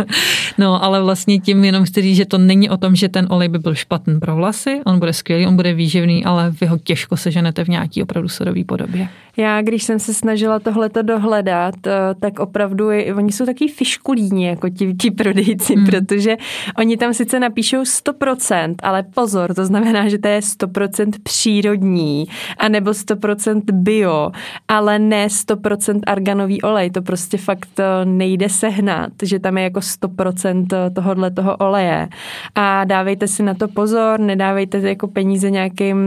no, 0.58 0.84
ale 0.84 1.02
vlastně 1.02 1.40
tím 1.40 1.64
jenom 1.64 1.84
chci 1.84 2.02
říct, 2.02 2.16
že 2.16 2.24
to 2.24 2.38
není 2.38 2.70
o 2.70 2.76
tom, 2.76 2.96
že 2.96 3.08
ten 3.08 3.26
olej 3.30 3.48
by 3.48 3.58
byl 3.58 3.74
špatný 3.74 4.20
pro 4.20 4.36
vlasy, 4.36 4.80
on 4.84 4.98
bude 4.98 5.12
skvělý, 5.12 5.46
on 5.46 5.56
bude 5.56 5.74
výživný, 5.74 6.24
ale 6.24 6.50
vy 6.60 6.66
ho 6.66 6.78
těžko 6.78 7.16
seženete 7.16 7.64
v 7.64 7.68
nějaký 7.68 8.02
opravdu 8.02 8.28
sodový 8.28 8.64
podobě. 8.64 9.08
Já, 9.36 9.62
když 9.62 9.82
jsem 9.82 9.98
se 9.98 10.14
snažila 10.14 10.58
tohleto 10.58 11.02
dohledat, 11.02 11.74
eh, 11.86 11.92
tak 12.20 12.38
opravdu 12.38 12.90
je, 12.90 13.14
oni 13.14 13.32
jsou 13.32 13.46
taky 13.46 13.68
fiškulíni, 13.68 14.46
jako 14.46 14.68
ti, 14.68 14.94
ti 14.94 15.10
prodejci, 15.10 15.76
hmm. 15.76 15.86
protože 15.86 16.36
oni 16.78 16.96
tam 16.96 17.14
sice 17.14 17.40
napíšou 17.40 17.82
100%, 17.82 18.74
ale 18.82 19.02
pozor, 19.02 19.54
to 19.54 19.66
znamená, 19.66 20.08
že 20.08 20.18
to 20.18 20.28
je 20.28 20.40
100% 20.40 21.10
přírodní, 21.22 22.26
anebo 22.58 22.90
100% 22.90 23.62
bio, 23.72 24.30
ale 24.68 24.98
ne 24.98 25.26
100% 25.26 26.00
arganový 26.06 26.62
olej. 26.62 26.90
To 26.90 27.02
prostě 27.02 27.36
fakt 27.36 27.80
eh, 27.80 28.04
nejde 28.04 28.48
sehnat, 28.48 28.89
že 29.22 29.38
tam 29.38 29.58
je 29.58 29.64
jako 29.64 29.80
100% 29.80 30.66
eh, 30.72 30.90
tohohle 30.90 31.30
toho 31.30 31.56
oleje. 31.56 32.08
A 32.54 32.84
dávejte 32.84 33.28
si 33.28 33.42
na 33.42 33.54
to 33.54 33.68
pozor, 33.68 34.20
nedávejte 34.20 34.78
jako 34.78 35.08
peníze 35.08 35.50
nějakým, 35.50 35.98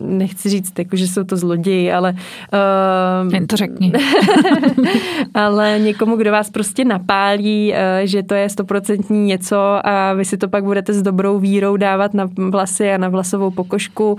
nechci 0.00 0.48
říct, 0.48 0.78
jako, 0.78 0.96
že 0.96 1.08
jsou 1.08 1.24
to 1.24 1.36
zloději, 1.36 1.92
ale 1.92 2.14
Uh, 3.24 3.34
Jen 3.34 3.46
to 3.46 3.56
řekni. 3.56 3.92
ale 5.34 5.78
někomu, 5.78 6.16
kdo 6.16 6.32
vás 6.32 6.50
prostě 6.50 6.84
napálí, 6.84 7.72
uh, 7.72 7.78
že 8.04 8.22
to 8.22 8.34
je 8.34 8.48
stoprocentní 8.48 9.24
něco 9.24 9.86
a 9.86 10.12
vy 10.12 10.24
si 10.24 10.36
to 10.36 10.48
pak 10.48 10.64
budete 10.64 10.92
s 10.92 11.02
dobrou 11.02 11.38
vírou 11.38 11.76
dávat 11.76 12.14
na 12.14 12.28
vlasy 12.50 12.92
a 12.92 12.98
na 12.98 13.08
vlasovou 13.08 13.50
pokožku 13.50 14.12
uh, 14.12 14.18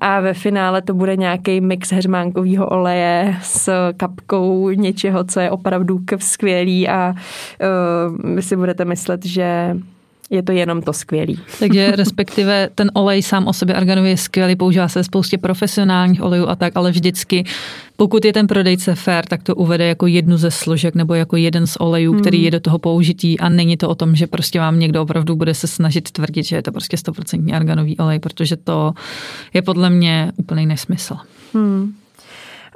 a 0.00 0.20
ve 0.20 0.34
finále 0.34 0.82
to 0.82 0.94
bude 0.94 1.16
nějaký 1.16 1.60
mix 1.60 1.92
heřmánkového 1.92 2.66
oleje 2.66 3.36
s 3.42 3.92
kapkou 3.96 4.70
něčeho, 4.70 5.24
co 5.24 5.40
je 5.40 5.50
opravdu 5.50 6.00
skvělý 6.18 6.81
a 6.88 7.14
uh, 7.14 8.34
vy 8.34 8.42
si 8.42 8.56
budete 8.56 8.84
myslet, 8.84 9.26
že 9.26 9.76
je 10.32 10.42
to 10.42 10.52
jenom 10.52 10.82
to 10.82 10.92
skvělý. 10.92 11.38
Takže 11.58 11.92
respektive 11.96 12.68
ten 12.74 12.90
olej 12.94 13.22
sám 13.22 13.46
o 13.46 13.52
sobě 13.52 13.74
arganový 13.74 14.10
je 14.10 14.16
skvělý, 14.16 14.56
používá 14.56 14.88
se 14.88 15.04
spoustě 15.04 15.38
profesionálních 15.38 16.22
olejů 16.22 16.48
a 16.48 16.56
tak, 16.56 16.72
ale 16.76 16.90
vždycky, 16.90 17.44
pokud 17.96 18.24
je 18.24 18.32
ten 18.32 18.46
prodejce 18.46 18.94
fair, 18.94 19.24
tak 19.24 19.42
to 19.42 19.54
uvede 19.54 19.86
jako 19.86 20.06
jednu 20.06 20.36
ze 20.36 20.50
složek 20.50 20.94
nebo 20.94 21.14
jako 21.14 21.36
jeden 21.36 21.66
z 21.66 21.76
olejů, 21.76 22.12
hmm. 22.12 22.20
který 22.20 22.42
je 22.42 22.50
do 22.50 22.60
toho 22.60 22.78
použitý 22.78 23.40
a 23.40 23.48
není 23.48 23.76
to 23.76 23.88
o 23.88 23.94
tom, 23.94 24.16
že 24.16 24.26
prostě 24.26 24.58
vám 24.58 24.78
někdo 24.78 25.02
opravdu 25.02 25.36
bude 25.36 25.54
se 25.54 25.66
snažit 25.66 26.10
tvrdit, 26.10 26.42
že 26.42 26.56
je 26.56 26.62
to 26.62 26.72
prostě 26.72 26.96
100% 26.96 27.54
arganový 27.54 27.98
olej, 27.98 28.18
protože 28.18 28.56
to 28.56 28.92
je 29.54 29.62
podle 29.62 29.90
mě 29.90 30.32
úplný 30.36 30.66
nesmysl. 30.66 31.16
Hmm. 31.54 31.94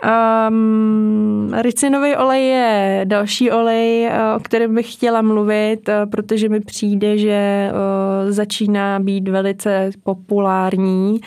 Um, 0.04 1.54
ricinový 1.54 2.16
olej 2.16 2.48
je 2.48 3.00
další 3.04 3.50
olej, 3.50 4.06
eh, 4.06 4.34
o 4.36 4.40
kterém 4.40 4.74
bych 4.74 4.92
chtěla 4.92 5.22
mluvit, 5.22 5.88
eh, 5.88 6.06
protože 6.06 6.48
mi 6.48 6.60
přijde, 6.60 7.18
že 7.18 7.70
uh, 7.70 8.30
začíná 8.30 9.00
být 9.00 9.28
velice 9.28 9.90
populární 10.02 11.12
uh, 11.12 11.20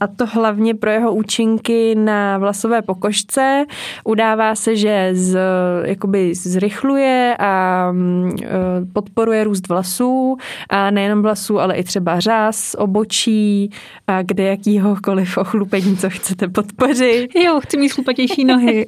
a 0.00 0.06
to 0.06 0.26
hlavně 0.26 0.74
pro 0.74 0.90
jeho 0.90 1.14
účinky 1.14 1.94
na 1.94 2.38
vlasové 2.38 2.82
pokožce. 2.82 3.64
Udává 4.04 4.54
se, 4.54 4.76
že 4.76 5.10
z, 5.12 5.38
jakoby 5.84 6.34
zrychluje 6.34 7.36
a 7.38 7.84
uh, 7.92 8.38
podporuje 8.92 9.44
růst 9.44 9.68
vlasů 9.68 10.36
a 10.68 10.90
nejenom 10.90 11.22
vlasů, 11.22 11.60
ale 11.60 11.74
i 11.74 11.84
třeba 11.84 12.20
řas, 12.20 12.76
obočí 12.78 13.70
a 14.06 14.22
kde 14.22 14.42
jakýhokoliv 14.42 15.38
ochlupení, 15.38 15.96
co 15.96 16.10
chcete 16.10 16.48
podpořit. 16.48 17.28
Jo, 17.34 17.60
chci 17.60 17.76
mít 17.76 17.87
mít 17.88 17.94
chlupatější 17.94 18.44
nohy. 18.44 18.86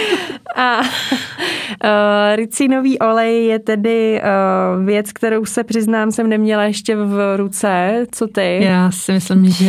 a 0.56 0.80
uh, 0.80 2.36
ricinový 2.36 2.98
olej 2.98 3.46
je 3.46 3.58
tedy 3.58 4.20
uh, 4.22 4.84
věc, 4.84 5.12
kterou 5.12 5.44
se 5.44 5.64
přiznám, 5.64 6.12
jsem 6.12 6.28
neměla 6.28 6.64
ještě 6.64 6.96
v 6.96 7.36
ruce. 7.36 8.04
Co 8.12 8.26
ty? 8.26 8.58
Já 8.62 8.90
si 8.90 9.12
myslím, 9.12 9.50
že 9.50 9.64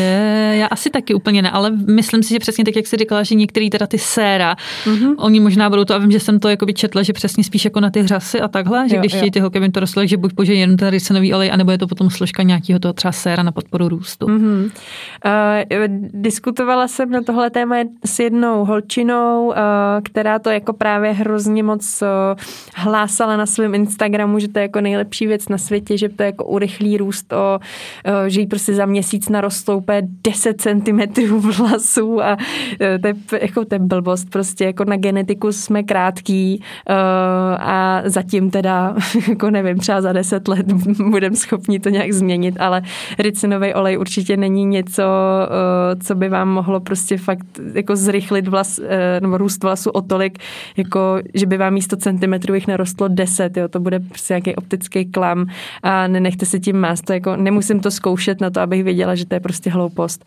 já 0.60 0.68
asi 0.68 0.90
taky 0.90 1.14
úplně 1.14 1.42
ne, 1.42 1.52
ale 1.52 1.72
myslím 1.72 2.24
si, 2.24 2.34
že 2.34 2.40
přesně 2.40 2.66
tak, 2.66 2.76
jak 2.76 2.88
jsi 2.88 2.98
říkala, 2.98 3.24
že 3.24 3.36
některý 3.36 3.70
teda 3.70 3.88
ty 3.88 3.98
séra, 3.98 4.56
mm-hmm. 4.86 5.16
oni 5.18 5.40
možná 5.40 5.70
budou 5.70 5.84
to, 5.84 5.96
a 5.96 5.98
vím, 5.98 6.12
že 6.12 6.20
jsem 6.20 6.40
to 6.40 6.50
jakoby 6.50 6.74
četla, 6.74 7.04
že 7.04 7.14
přesně 7.14 7.44
spíš 7.44 7.66
jako 7.66 7.80
na 7.80 7.90
ty 7.90 8.02
hřasy 8.02 8.42
a 8.42 8.48
takhle, 8.48 8.90
že 8.90 8.96
jo, 8.96 9.00
když 9.00 9.14
chtějí 9.14 9.32
ty 9.32 9.40
holky, 9.40 9.70
to 9.70 9.80
rostlo, 9.80 10.06
že 10.06 10.18
buď 10.18 10.34
použijí 10.34 10.60
jenom 10.60 10.78
ten 10.78 10.90
ricinový 10.90 11.34
olej, 11.34 11.52
anebo 11.52 11.72
je 11.72 11.78
to 11.78 11.88
potom 11.88 12.10
složka 12.10 12.44
nějakého 12.44 12.80
toho 12.80 12.94
třeba 12.94 13.12
séra 13.12 13.44
na 13.44 13.52
podporu 13.52 13.90
růstu. 13.90 14.26
Mm-hmm. 14.26 14.64
Uh, 14.64 14.72
diskutovala 16.14 16.88
jsem 16.88 17.12
na 17.12 17.22
tohle 17.22 17.50
téma 17.50 17.76
s 18.06 18.20
jednou 18.20 18.66
holčinou, 18.68 19.54
eh, 19.54 19.62
která 20.04 20.40
to 20.40 20.50
jako 20.50 20.74
právě 20.74 21.12
hrozně 21.12 21.64
moc 21.64 22.02
eh, 22.02 22.08
hlásala 22.76 23.38
na 23.38 23.46
svém 23.46 23.76
Instagramu, 23.76 24.40
že 24.40 24.48
to 24.48 24.60
je 24.60 24.64
jako 24.64 24.82
nejlepší 24.82 25.28
věc 25.28 25.50
na 25.50 25.58
světě, 25.58 25.98
že 25.98 26.10
to 26.10 26.24
je 26.24 26.28
jako 26.28 26.46
urychlí 26.46 26.98
růst, 26.98 27.34
o, 27.34 27.60
eh, 28.06 28.30
že 28.30 28.40
jí 28.40 28.48
prostě 28.48 28.74
za 28.74 28.86
měsíc 28.86 29.30
narostou 29.30 29.78
úplně 29.78 30.02
10 30.24 30.62
cm 30.62 31.00
vlasů 31.58 32.22
a 32.22 32.38
to 33.02 33.08
je, 33.08 33.16
jako 33.42 33.66
to 33.66 33.76
je 33.76 33.80
blbost, 33.80 34.30
prostě 34.30 34.66
jako 34.66 34.86
na 34.86 34.98
genetiku 34.98 35.52
jsme 35.52 35.84
krátký 35.84 36.64
a 37.60 38.02
zatím 38.06 38.52
teda, 38.52 38.96
jako 39.28 39.50
nevím, 39.50 39.78
třeba 39.78 40.02
za 40.02 40.14
10 40.14 40.48
let 40.48 40.66
budeme 41.10 41.36
schopni 41.36 41.80
to 41.80 41.90
nějak 41.90 42.14
změnit, 42.14 42.56
ale 42.60 42.82
ricinový 43.20 43.74
olej 43.74 43.98
určitě 43.98 44.38
není 44.38 44.66
něco, 44.66 45.04
co 46.04 46.16
by 46.16 46.30
vám 46.30 46.50
mohlo 46.50 46.80
prostě 46.80 47.18
fakt 47.18 47.48
jako 47.74 47.96
zrychlit 47.96 48.48
vlas, 48.58 48.80
eh, 48.84 49.22
nebo 49.22 49.38
růst 49.38 49.64
vlasu 49.64 49.90
o 49.90 50.02
tolik, 50.02 50.40
jako 50.78 51.20
že 51.34 51.46
by 51.46 51.58
vám 51.58 51.74
místo 51.74 51.98
centimetrů 51.98 52.54
jich 52.54 52.68
narostlo 52.68 53.08
10, 53.08 53.58
jo, 53.58 53.68
to 53.68 53.80
bude 53.80 54.00
prostě 54.00 54.34
nějaký 54.34 54.56
optický 54.56 55.06
klam 55.06 55.46
a 55.84 56.08
nenechte 56.08 56.46
si 56.46 56.60
tím 56.60 56.78
mást, 56.78 57.02
to 57.02 57.14
jako 57.14 57.36
nemusím 57.36 57.80
to 57.80 57.92
zkoušet 57.92 58.42
na 58.42 58.50
to, 58.50 58.62
abych 58.62 58.84
věděla, 58.84 59.16
že 59.16 59.26
to 59.26 59.36
je 59.36 59.40
prostě 59.40 59.70
hloupost. 59.70 60.26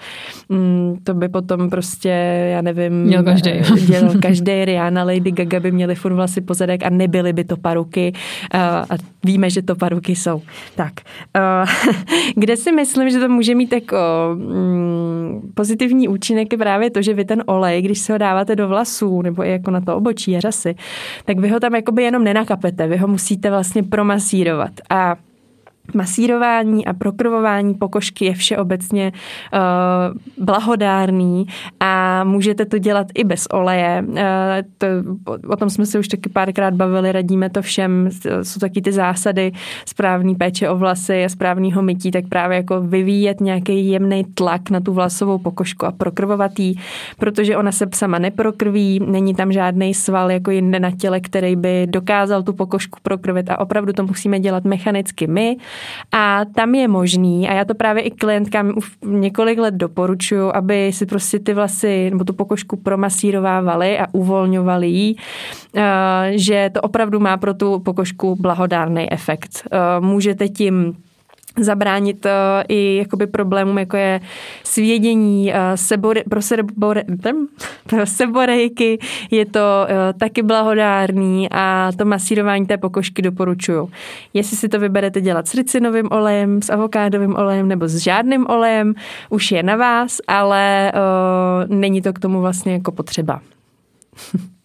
Mm, 0.49 0.99
to 1.05 1.15
by 1.15 1.29
potom 1.29 1.71
prostě, 1.71 2.09
já 2.53 2.63
nevím, 2.63 2.93
měl 2.93 3.23
každý. 3.23 3.51
dělal 3.87 4.15
každý, 4.23 4.65
Rihanna, 4.65 5.05
Lady 5.05 5.31
Gaga 5.33 5.61
by 5.61 5.73
měli 5.73 5.95
furt 5.95 6.15
vlasy 6.15 6.41
pozadek 6.41 6.87
a 6.87 6.91
nebyly 6.91 7.33
by 7.33 7.45
to 7.45 7.57
paruky 7.57 8.13
a, 8.51 8.87
a 8.91 8.97
víme, 9.25 9.51
že 9.51 9.63
to 9.63 9.75
paruky 9.77 10.17
jsou. 10.17 10.43
Tak, 10.77 10.93
kde 12.37 12.57
si 12.57 12.73
myslím, 12.73 13.11
že 13.11 13.19
to 13.19 13.29
může 13.29 13.55
mít 13.55 13.73
jako 13.73 13.97
mm, 14.35 15.51
pozitivní 15.55 16.09
účinek 16.09 16.53
je 16.53 16.59
právě 16.59 16.91
to, 16.91 17.03
že 17.03 17.15
vy 17.15 17.25
ten 17.25 17.43
olej, 17.47 17.83
když 17.83 17.99
se 17.99 18.13
ho 18.13 18.19
dáváte 18.21 18.57
do 18.57 18.69
vlasů 18.69 19.23
nebo 19.23 19.45
i 19.45 19.51
jako 19.51 19.71
na 19.71 19.81
to 19.81 19.97
obočí 19.97 20.37
a 20.37 20.41
řasy, 20.41 20.75
tak 21.25 21.39
vy 21.39 21.49
ho 21.49 21.61
tam 21.61 21.75
jakoby 21.75 22.03
jenom 22.03 22.25
nenakapete, 22.25 22.87
vy 22.87 22.97
ho 22.97 23.09
musíte 23.09 23.51
vlastně 23.51 23.83
promasírovat. 23.83 24.71
A 24.91 25.17
masírování 25.95 26.87
a 26.87 26.93
prokrvování 26.93 27.75
pokožky 27.75 28.25
je 28.25 28.35
všeobecně 28.35 29.13
uh, 29.53 30.45
blahodárný 30.45 31.47
a 31.81 32.25
můžete 32.25 32.65
to 32.65 32.79
dělat 32.79 33.07
i 33.15 33.25
bez 33.25 33.47
oleje. 33.53 34.05
Uh, 34.09 34.17
to, 34.79 34.87
o 35.49 35.57
tom 35.57 35.71
jsme 35.71 35.87
se 35.87 35.99
už 35.99 36.09
taky 36.09 36.29
párkrát 36.29 36.75
bavili, 36.75 37.13
radíme 37.13 37.51
to 37.51 37.63
všem. 37.63 38.09
Jsou 38.43 38.61
taky 38.61 38.83
ty 38.83 38.93
zásady 38.93 39.53
správný 39.87 40.35
péče 40.35 40.69
o 40.69 40.77
vlasy 40.77 41.25
a 41.25 41.29
správného 41.29 41.83
mytí, 41.83 42.11
tak 42.11 42.29
právě 42.29 42.57
jako 42.57 42.81
vyvíjet 42.81 43.41
nějaký 43.41 43.89
jemný 43.89 44.25
tlak 44.35 44.71
na 44.71 44.81
tu 44.81 44.93
vlasovou 44.93 45.39
pokožku 45.39 45.87
a 45.87 45.93
prokrvovat 45.93 46.59
jí, 46.59 46.79
protože 47.19 47.57
ona 47.57 47.73
se 47.73 47.87
sama 47.95 48.19
neprokrví, 48.19 49.01
není 49.07 49.35
tam 49.35 49.53
žádný 49.53 49.95
sval 49.95 50.31
jako 50.31 50.51
jinde 50.51 50.81
na 50.81 50.91
těle, 50.91 51.21
který 51.21 51.57
by 51.57 51.87
dokázal 51.87 52.43
tu 52.43 52.53
pokožku 52.53 52.99
prokrvit 53.03 53.51
a 53.51 53.61
opravdu 53.61 53.93
to 53.93 54.03
musíme 54.03 54.41
dělat 54.41 54.65
mechanicky 54.65 55.27
my 55.27 55.57
a 56.13 56.45
tam 56.55 56.75
je 56.75 56.89
možný, 56.89 57.49
a 57.49 57.53
já 57.53 57.65
to 57.65 57.75
právě 57.75 58.03
i 58.03 58.11
klientkám 58.11 58.73
už 58.77 58.93
několik 59.05 59.59
let 59.59 59.75
doporučuju, 59.75 60.51
aby 60.55 60.93
si 60.93 61.07
prostě 61.07 61.39
ty 61.39 61.55
vlasy 61.55 62.11
nebo 62.11 62.25
tu 62.25 62.33
pokožku 62.33 62.77
promasírovávali 62.77 63.99
a 63.99 64.07
uvolňovali 64.13 64.89
ji, 64.89 65.15
eh, 65.77 65.83
že 66.35 66.71
to 66.75 66.81
opravdu 66.81 67.21
má 67.21 67.37
pro 67.37 67.55
tu 67.55 67.79
pokožku 67.79 68.37
blahodárný 68.37 69.13
efekt. 69.13 69.51
Eh, 69.73 70.01
můžete 70.01 70.49
tím 70.49 70.97
zabránit 71.65 72.25
uh, 72.27 72.31
i 72.69 72.97
jakoby 72.97 73.27
problémům, 73.27 73.79
jako 73.79 73.97
je 73.97 74.21
svědění, 74.65 75.53
uh, 75.53 75.57
sebore, 75.75 76.23
pro, 76.31 76.43
sebore, 76.43 77.05
pro 77.87 78.07
seborejky, 78.07 78.99
je 79.31 79.47
to 79.47 79.61
uh, 79.61 80.19
taky 80.19 80.43
blahodárný 80.43 81.49
a 81.51 81.91
to 81.99 82.05
masírování 82.05 82.67
té 82.67 82.79
pokožky 82.79 83.23
doporučuju. 83.23 83.91
Jestli 84.35 84.57
si 84.57 84.69
to 84.69 84.79
vyberete 84.79 85.21
dělat 85.21 85.49
s 85.49 85.55
ricinovým 85.55 86.09
olejem, 86.11 86.63
s 86.63 86.71
avokádovým 86.71 87.37
olejem 87.37 87.69
nebo 87.69 87.89
s 87.89 87.97
žádným 87.97 88.47
olejem, 88.47 88.95
už 89.31 89.51
je 89.51 89.63
na 89.63 89.77
vás, 89.77 90.21
ale 90.29 90.93
uh, 90.95 91.77
není 91.77 92.03
to 92.03 92.13
k 92.13 92.19
tomu 92.19 92.41
vlastně 92.41 92.73
jako 92.73 92.93
potřeba. 92.93 93.41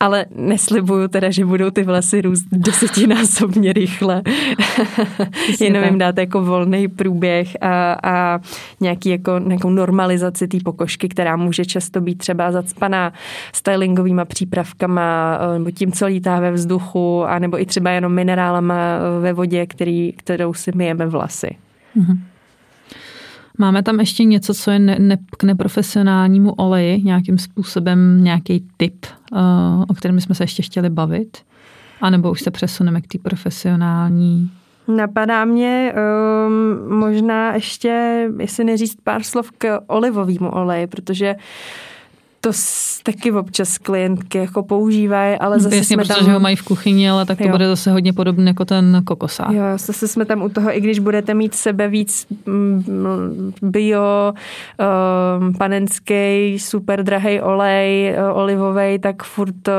ale 0.00 0.26
neslibuju 0.34 1.08
teda, 1.08 1.30
že 1.30 1.44
budou 1.44 1.70
ty 1.70 1.82
vlasy 1.82 2.20
růst 2.20 2.44
desetinásobně 2.52 3.72
rychle. 3.72 4.22
Jenom 5.60 5.84
jim 5.84 5.98
dáte 5.98 6.20
jako 6.20 6.42
volný 6.42 6.88
průběh 6.88 7.56
a, 7.60 7.96
a 8.02 8.40
nějaký 8.80 9.08
jako, 9.08 9.38
nějakou 9.38 9.70
normalizaci 9.70 10.48
té 10.48 10.58
pokožky, 10.64 11.08
která 11.08 11.36
může 11.36 11.64
často 11.64 12.00
být 12.00 12.18
třeba 12.18 12.52
zacpaná 12.52 13.12
stylingovými 13.52 14.22
přípravkama 14.24 15.38
nebo 15.58 15.70
tím, 15.70 15.92
co 15.92 16.06
lítá 16.06 16.40
ve 16.40 16.52
vzduchu, 16.52 17.24
anebo 17.24 17.60
i 17.60 17.66
třeba 17.66 17.90
jenom 17.90 18.12
minerálama 18.14 18.98
ve 19.20 19.32
vodě, 19.32 19.66
který, 19.66 20.12
kterou 20.12 20.54
si 20.54 20.72
myjeme 20.74 21.06
vlasy. 21.06 21.56
Mm-hmm. 21.96 22.18
Máme 23.60 23.82
tam 23.82 24.00
ještě 24.00 24.24
něco, 24.24 24.54
co 24.54 24.70
je 24.70 24.78
ne, 24.78 24.96
ne, 24.98 25.16
k 25.38 25.44
neprofesionálnímu 25.44 26.52
oleji, 26.52 27.02
nějakým 27.02 27.38
způsobem 27.38 28.24
nějaký 28.24 28.64
tip, 28.76 29.06
uh, 29.32 29.38
o 29.88 29.94
kterém 29.94 30.20
jsme 30.20 30.34
se 30.34 30.42
ještě 30.44 30.62
chtěli 30.62 30.90
bavit? 30.90 31.38
A 32.00 32.10
nebo 32.10 32.30
už 32.30 32.40
se 32.40 32.50
přesuneme 32.50 33.00
k 33.00 33.06
té 33.06 33.18
profesionální? 33.18 34.50
Napadá 34.88 35.44
mě 35.44 35.92
um, 36.46 36.98
možná 36.98 37.54
ještě, 37.54 38.26
jestli 38.38 38.64
neříct 38.64 38.98
pár 39.04 39.22
slov 39.22 39.50
k 39.58 39.78
olivovému 39.86 40.50
oleji, 40.50 40.86
protože 40.86 41.34
uh, 41.34 41.40
to 42.40 42.50
taky 43.02 43.32
občas 43.32 43.78
klientky 43.78 44.38
jako 44.38 44.62
používají, 44.62 45.38
ale 45.38 45.60
zase 45.60 45.76
Jasně, 45.76 45.96
jsme 45.96 46.04
protože 46.04 46.24
tam... 46.24 46.32
ho 46.32 46.40
mají 46.40 46.56
v 46.56 46.62
kuchyni, 46.62 47.10
ale 47.10 47.26
tak 47.26 47.38
to 47.38 47.44
jo. 47.44 47.50
bude 47.50 47.68
zase 47.68 47.92
hodně 47.92 48.12
podobné 48.12 48.50
jako 48.50 48.64
ten 48.64 49.02
kokosák. 49.04 49.50
Jo, 49.50 49.62
zase 49.76 50.08
jsme 50.08 50.24
tam 50.24 50.42
u 50.42 50.48
toho, 50.48 50.76
i 50.76 50.80
když 50.80 50.98
budete 50.98 51.34
mít 51.34 51.54
sebe 51.54 51.88
víc 51.88 52.26
mm, 52.46 53.52
bio, 53.62 54.32
um, 55.40 55.52
panenský, 55.52 56.58
super 56.58 57.02
drahý 57.02 57.40
olej, 57.40 58.14
uh, 58.18 58.38
olivový, 58.38 58.98
tak 58.98 59.22
furt 59.22 59.68
uh, 59.68 59.74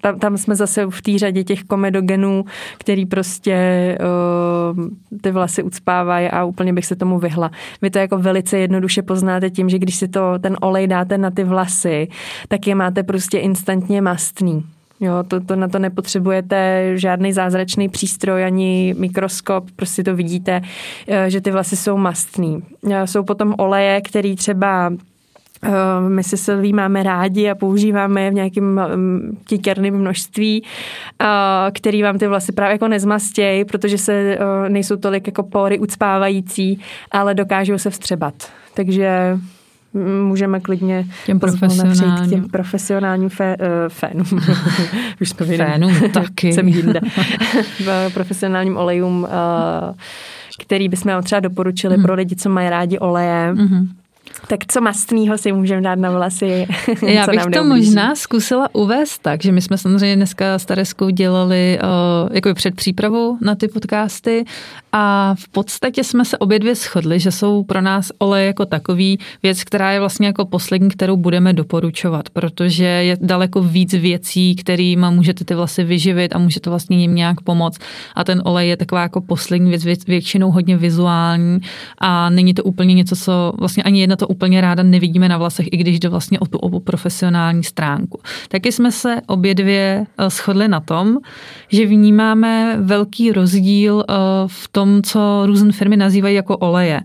tam, 0.00 0.18
tam 0.18 0.36
jsme 0.36 0.54
zase 0.54 0.86
v 0.90 1.02
té 1.02 1.18
řadě 1.18 1.44
těch 1.44 1.64
komedogenů, 1.64 2.44
který 2.78 3.06
prostě 3.06 3.98
uh, 4.74 4.88
ty 5.20 5.30
vlasy 5.30 5.62
ucpávají 5.62 6.28
a 6.28 6.44
úplně 6.44 6.72
bych 6.72 6.86
se 6.86 6.96
tomu 6.96 7.18
vyhla. 7.18 7.50
Vy 7.82 7.90
to 7.90 7.98
jako 7.98 8.18
velice 8.18 8.58
jednoduše 8.58 9.02
poznáte 9.02 9.50
tím, 9.50 9.68
že 9.68 9.78
když 9.78 9.94
si 9.94 10.08
to 10.08 10.38
ten 10.38 10.56
olej 10.60 10.86
dáte 10.86 11.18
na 11.18 11.30
ty 11.30 11.41
ty 11.42 11.48
vlasy, 11.48 12.08
tak 12.48 12.66
je 12.66 12.74
máte 12.74 13.02
prostě 13.02 13.38
instantně 13.38 14.02
mastný. 14.02 14.64
Jo, 15.00 15.24
to, 15.28 15.40
to 15.40 15.56
na 15.56 15.68
to 15.68 15.78
nepotřebujete 15.78 16.90
žádný 16.94 17.32
zázračný 17.32 17.88
přístroj 17.88 18.44
ani 18.44 18.94
mikroskop, 18.98 19.64
prostě 19.76 20.04
to 20.04 20.16
vidíte, 20.16 20.62
eh, 21.08 21.30
že 21.30 21.40
ty 21.40 21.50
vlasy 21.50 21.76
jsou 21.76 21.96
mastný. 21.96 22.62
Eh, 22.90 23.06
jsou 23.06 23.24
potom 23.24 23.54
oleje, 23.58 24.00
který 24.00 24.36
třeba 24.36 24.92
eh, 25.64 25.70
my 26.08 26.22
si 26.22 26.36
Silví 26.36 26.72
máme 26.72 27.02
rádi 27.02 27.50
a 27.50 27.54
používáme 27.54 28.22
je 28.22 28.30
v 28.30 28.34
nějakém 28.34 28.80
tíkerném 29.46 29.94
množství, 29.94 30.64
který 31.72 32.02
vám 32.02 32.18
ty 32.18 32.26
vlasy 32.26 32.52
právě 32.52 32.72
jako 32.72 32.88
nezmastějí, 32.88 33.64
protože 33.64 33.98
se 33.98 34.38
nejsou 34.68 34.96
tolik 34.96 35.26
jako 35.26 35.42
pory 35.42 35.78
ucpávající, 35.78 36.80
ale 37.10 37.34
dokážou 37.34 37.78
se 37.78 37.90
vstřebat. 37.90 38.34
Takže 38.74 39.38
můžeme 40.22 40.60
klidně 40.60 41.06
těm 41.26 41.40
profesionálním, 41.40 42.30
těm 42.30 42.48
profesionálním 42.48 43.28
fé, 43.28 43.56
uh, 43.60 43.66
fénům. 43.88 44.26
Už 45.20 45.28
jsme 45.28 45.46
Fénům 45.46 45.94
taky. 46.12 46.52
Jsem 46.52 46.68
jinde. 46.68 47.00
profesionálním 48.14 48.76
olejům, 48.76 49.22
uh, 49.22 49.94
který 50.62 50.88
bychom 50.88 51.22
třeba 51.22 51.40
doporučili 51.40 51.96
mm. 51.96 52.02
pro 52.02 52.14
lidi, 52.14 52.36
co 52.36 52.48
mají 52.48 52.70
rádi 52.70 52.98
oleje. 52.98 53.52
Mm-hmm 53.54 53.88
tak 54.48 54.60
co 54.66 54.80
mastného 54.80 55.38
si 55.38 55.52
můžeme 55.52 55.82
dát 55.82 55.98
na 55.98 56.10
vlasy? 56.10 56.66
Já 57.06 57.26
bych 57.26 57.46
to 57.54 57.64
možná 57.64 58.14
zkusila 58.14 58.68
uvést 58.72 59.18
tak, 59.18 59.42
že 59.42 59.52
my 59.52 59.60
jsme 59.60 59.78
samozřejmě 59.78 60.16
dneska 60.16 60.58
s 60.58 60.64
Tereskou 60.64 61.10
dělali 61.10 61.78
uh, 61.82 62.36
jako 62.36 62.54
před 62.54 62.74
přípravou 62.74 63.38
na 63.40 63.54
ty 63.54 63.68
podcasty 63.68 64.44
a 64.92 65.34
v 65.38 65.48
podstatě 65.48 66.04
jsme 66.04 66.24
se 66.24 66.38
obě 66.38 66.58
dvě 66.58 66.74
shodli, 66.74 67.20
že 67.20 67.30
jsou 67.30 67.64
pro 67.64 67.80
nás 67.80 68.12
olej 68.18 68.46
jako 68.46 68.66
takový 68.66 69.18
věc, 69.42 69.64
která 69.64 69.92
je 69.92 70.00
vlastně 70.00 70.26
jako 70.26 70.44
poslední, 70.44 70.88
kterou 70.88 71.16
budeme 71.16 71.52
doporučovat, 71.52 72.30
protože 72.30 72.84
je 72.84 73.16
daleko 73.20 73.62
víc 73.62 73.92
věcí, 73.92 74.56
kterými 74.56 75.06
můžete 75.10 75.44
ty 75.44 75.54
vlasy 75.54 75.84
vyživit 75.84 76.36
a 76.36 76.38
můžete 76.38 76.70
vlastně 76.70 77.00
jim 77.00 77.14
nějak 77.14 77.40
pomoct. 77.40 77.78
A 78.14 78.24
ten 78.24 78.42
olej 78.44 78.68
je 78.68 78.76
taková 78.76 79.02
jako 79.02 79.20
poslední 79.20 79.70
věc, 79.70 80.04
většinou 80.04 80.50
hodně 80.50 80.76
vizuální 80.76 81.60
a 81.98 82.30
není 82.30 82.54
to 82.54 82.64
úplně 82.64 82.94
něco, 82.94 83.16
co 83.16 83.52
vlastně 83.58 83.82
ani 83.82 84.00
jedna 84.00 84.16
to 84.22 84.28
úplně 84.28 84.60
ráda 84.60 84.82
nevidíme 84.82 85.28
na 85.28 85.38
vlasech, 85.38 85.66
i 85.72 85.76
když 85.76 86.00
jde 86.00 86.08
vlastně 86.08 86.40
o 86.40 86.46
tu 86.46 86.58
obu 86.58 86.80
profesionální 86.80 87.64
stránku. 87.64 88.20
Taky 88.48 88.72
jsme 88.72 88.92
se 88.92 89.16
obě 89.26 89.54
dvě 89.54 90.06
eh, 90.18 90.30
shodli 90.30 90.68
na 90.68 90.80
tom, 90.80 91.18
že 91.68 91.86
vnímáme 91.86 92.76
velký 92.80 93.32
rozdíl 93.32 94.04
eh, 94.08 94.14
v 94.46 94.68
tom, 94.68 95.02
co 95.02 95.42
různé 95.46 95.72
firmy 95.72 95.96
nazývají 95.96 96.34
jako 96.34 96.56
oleje. 96.56 97.00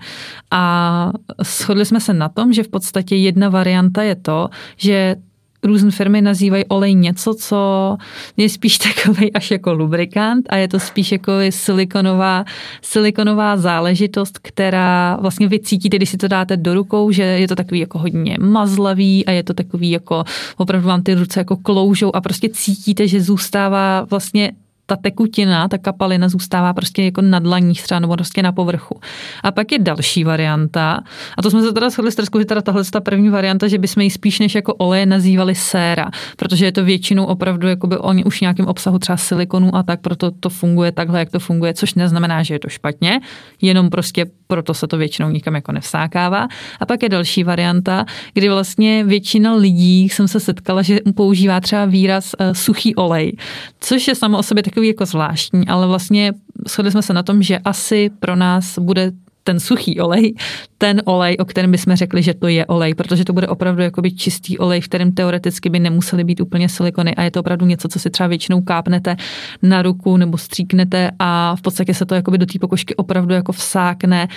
A 0.52 1.12
shodli 1.44 1.86
jsme 1.86 2.00
se 2.00 2.14
na 2.14 2.30
tom, 2.30 2.54
že 2.54 2.64
v 2.64 2.68
podstatě 2.68 3.16
jedna 3.16 3.50
varianta 3.50 4.04
je 4.04 4.16
to, 4.16 4.50
že 4.78 5.16
různé 5.63 5.91
firmy 5.91 6.22
nazývají 6.22 6.65
olej 6.65 6.96
něco, 6.96 7.34
co 7.34 7.98
je 8.38 8.50
spíš 8.50 8.78
takový 8.78 9.34
až 9.34 9.52
jako 9.52 9.74
lubrikant 9.74 10.46
a 10.50 10.56
je 10.56 10.67
to 10.67 10.80
spíš 10.80 11.12
jako 11.12 11.32
silikonová, 11.50 12.46
silikonová 12.82 13.58
záležitost, 13.58 14.39
která 14.39 15.17
vlastně 15.22 15.48
vy 15.48 15.60
cítíte, 15.60 15.98
když 15.98 16.10
si 16.10 16.17
to 16.17 16.28
dáte 16.28 16.58
do 16.58 16.74
rukou, 16.74 17.12
že 17.12 17.24
je 17.24 17.48
to 17.48 17.56
takový 17.56 17.80
jako 17.80 18.00
hodně 18.00 18.38
mazlavý 18.39 19.26
a 19.26 19.32
je 19.32 19.43
to 19.43 19.54
takový 19.54 19.91
jako 19.91 20.24
opravdu 20.58 20.88
vám 20.88 21.04
ty 21.04 21.13
ruce 21.13 21.39
jako 21.39 21.58
kloužou 21.58 22.15
a 22.15 22.22
prostě 22.22 22.50
cítíte, 22.50 23.08
že 23.08 23.22
zůstává 23.22 24.08
vlastně 24.10 24.52
ta 24.89 24.95
tekutina, 24.95 25.67
ta 25.67 25.78
kapalina 25.78 26.30
zůstává 26.30 26.73
prostě 26.73 27.04
jako 27.04 27.21
na 27.21 27.39
dlaních 27.39 27.84
třeba 27.84 28.00
nebo 28.00 28.13
prostě 28.13 28.43
na 28.43 28.52
povrchu. 28.52 29.00
A 29.43 29.52
pak 29.52 29.71
je 29.71 29.80
další 29.80 30.23
varianta, 30.23 31.00
a 31.38 31.41
to 31.41 31.52
jsme 31.52 31.62
se 31.62 31.73
teda 31.73 31.89
shodli 31.89 32.12
s 32.12 32.15
Trskou, 32.15 32.39
že 32.39 32.45
teda 32.45 32.62
tahle 32.62 32.84
ta 32.84 33.00
první 33.00 33.30
varianta, 33.30 33.67
že 33.67 33.78
bychom 33.78 34.04
ji 34.04 34.10
spíš 34.10 34.39
než 34.39 34.56
jako 34.56 34.73
oleje 34.73 35.06
nazývali 35.06 35.56
séra, 35.56 36.10
protože 36.38 36.65
je 36.65 36.71
to 36.71 36.84
většinou 36.84 37.26
opravdu 37.26 37.67
jakoby 37.67 37.97
oni 37.97 38.23
už 38.23 38.41
nějakým 38.41 38.67
obsahu 38.67 39.00
třeba 39.00 39.17
silikonu 39.17 39.76
a 39.76 39.84
tak, 39.84 40.02
proto 40.02 40.32
to 40.32 40.50
funguje 40.50 40.91
takhle, 40.91 41.19
jak 41.19 41.30
to 41.30 41.39
funguje, 41.39 41.73
což 41.73 41.93
neznamená, 41.93 42.43
že 42.43 42.54
je 42.54 42.60
to 42.60 42.69
špatně, 42.69 43.19
jenom 43.62 43.89
prostě 43.89 44.26
proto 44.48 44.74
se 44.74 44.88
to 44.88 44.98
většinou 44.98 45.30
nikam 45.30 45.56
jako 45.56 45.72
nevsákává. 45.72 46.48
A 46.80 46.86
pak 46.86 47.04
je 47.04 47.10
další 47.10 47.44
varianta, 47.44 48.06
kdy 48.34 48.50
vlastně 48.50 49.04
většina 49.04 49.54
lidí 49.54 50.10
jsem 50.10 50.28
se 50.28 50.40
setkala, 50.40 50.82
že 50.82 51.00
používá 51.16 51.60
třeba 51.60 51.86
výraz 51.86 52.32
uh, 52.40 52.54
suchý 52.54 52.96
olej, 52.96 53.38
což 53.80 54.08
je 54.08 54.16
samo 54.16 54.38
o 54.38 54.44
sobě 54.44 54.64
takový 54.64 54.88
jako 54.88 55.06
zvláštní, 55.06 55.68
ale 55.68 55.88
vlastně 55.88 56.34
shodli 56.68 56.92
jsme 56.92 57.02
se 57.02 57.14
na 57.14 57.24
tom, 57.24 57.44
že 57.44 57.60
asi 57.60 58.10
pro 58.20 58.36
nás 58.36 58.80
bude 58.80 59.12
ten 59.48 59.60
suchý 59.60 60.00
olej, 60.00 60.36
ten 60.78 61.02
olej, 61.06 61.38
o 61.40 61.46
kterém 61.46 61.72
bychom 61.72 61.96
řekli, 61.96 62.24
že 62.24 62.34
to 62.34 62.48
je 62.48 62.66
olej, 62.66 62.94
protože 62.94 63.26
to 63.26 63.34
bude 63.34 63.48
opravdu 63.48 63.82
jakoby 63.82 64.12
čistý 64.12 64.58
olej, 64.58 64.82
v 64.82 64.88
kterém 64.88 65.12
teoreticky 65.12 65.70
by 65.70 65.80
nemusely 65.80 66.24
být 66.24 66.40
úplně 66.42 66.70
silikony 66.70 67.16
a 67.16 67.24
je 67.24 67.32
to 67.32 67.40
opravdu 67.40 67.66
něco, 67.66 67.88
co 67.88 68.00
si 68.00 68.10
třeba 68.10 68.28
většinou 68.28 68.62
kápnete 68.62 69.16
na 69.64 69.82
ruku 69.82 70.18
nebo 70.18 70.38
stříknete 70.38 71.12
a 71.20 71.56
v 71.56 71.62
podstatě 71.62 71.94
se 71.94 72.06
to 72.06 72.16
jakoby 72.16 72.38
do 72.38 72.46
té 72.46 72.60
pokožky 72.60 72.96
opravdu 72.96 73.34
jako 73.34 73.52
vsákne 73.52 74.28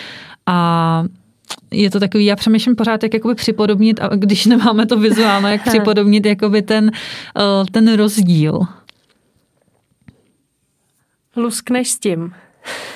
a 0.46 1.04
je 1.70 1.90
to 1.90 2.00
takový, 2.00 2.24
já 2.24 2.36
přemýšlím 2.36 2.76
pořád, 2.76 3.02
jak 3.02 3.14
jakoby 3.14 3.34
připodobnit, 3.34 4.00
a 4.00 4.08
když 4.14 4.46
nemáme 4.54 4.86
to 4.86 4.96
vizuálno, 4.96 5.48
jak 5.48 5.62
připodobnit 5.68 6.26
jakoby 6.26 6.62
ten, 6.62 6.90
eh, 7.36 7.64
ten 7.70 7.94
rozdíl. 7.96 8.60
Luskneš 11.36 11.90
s 11.90 11.98
tím. 11.98 12.32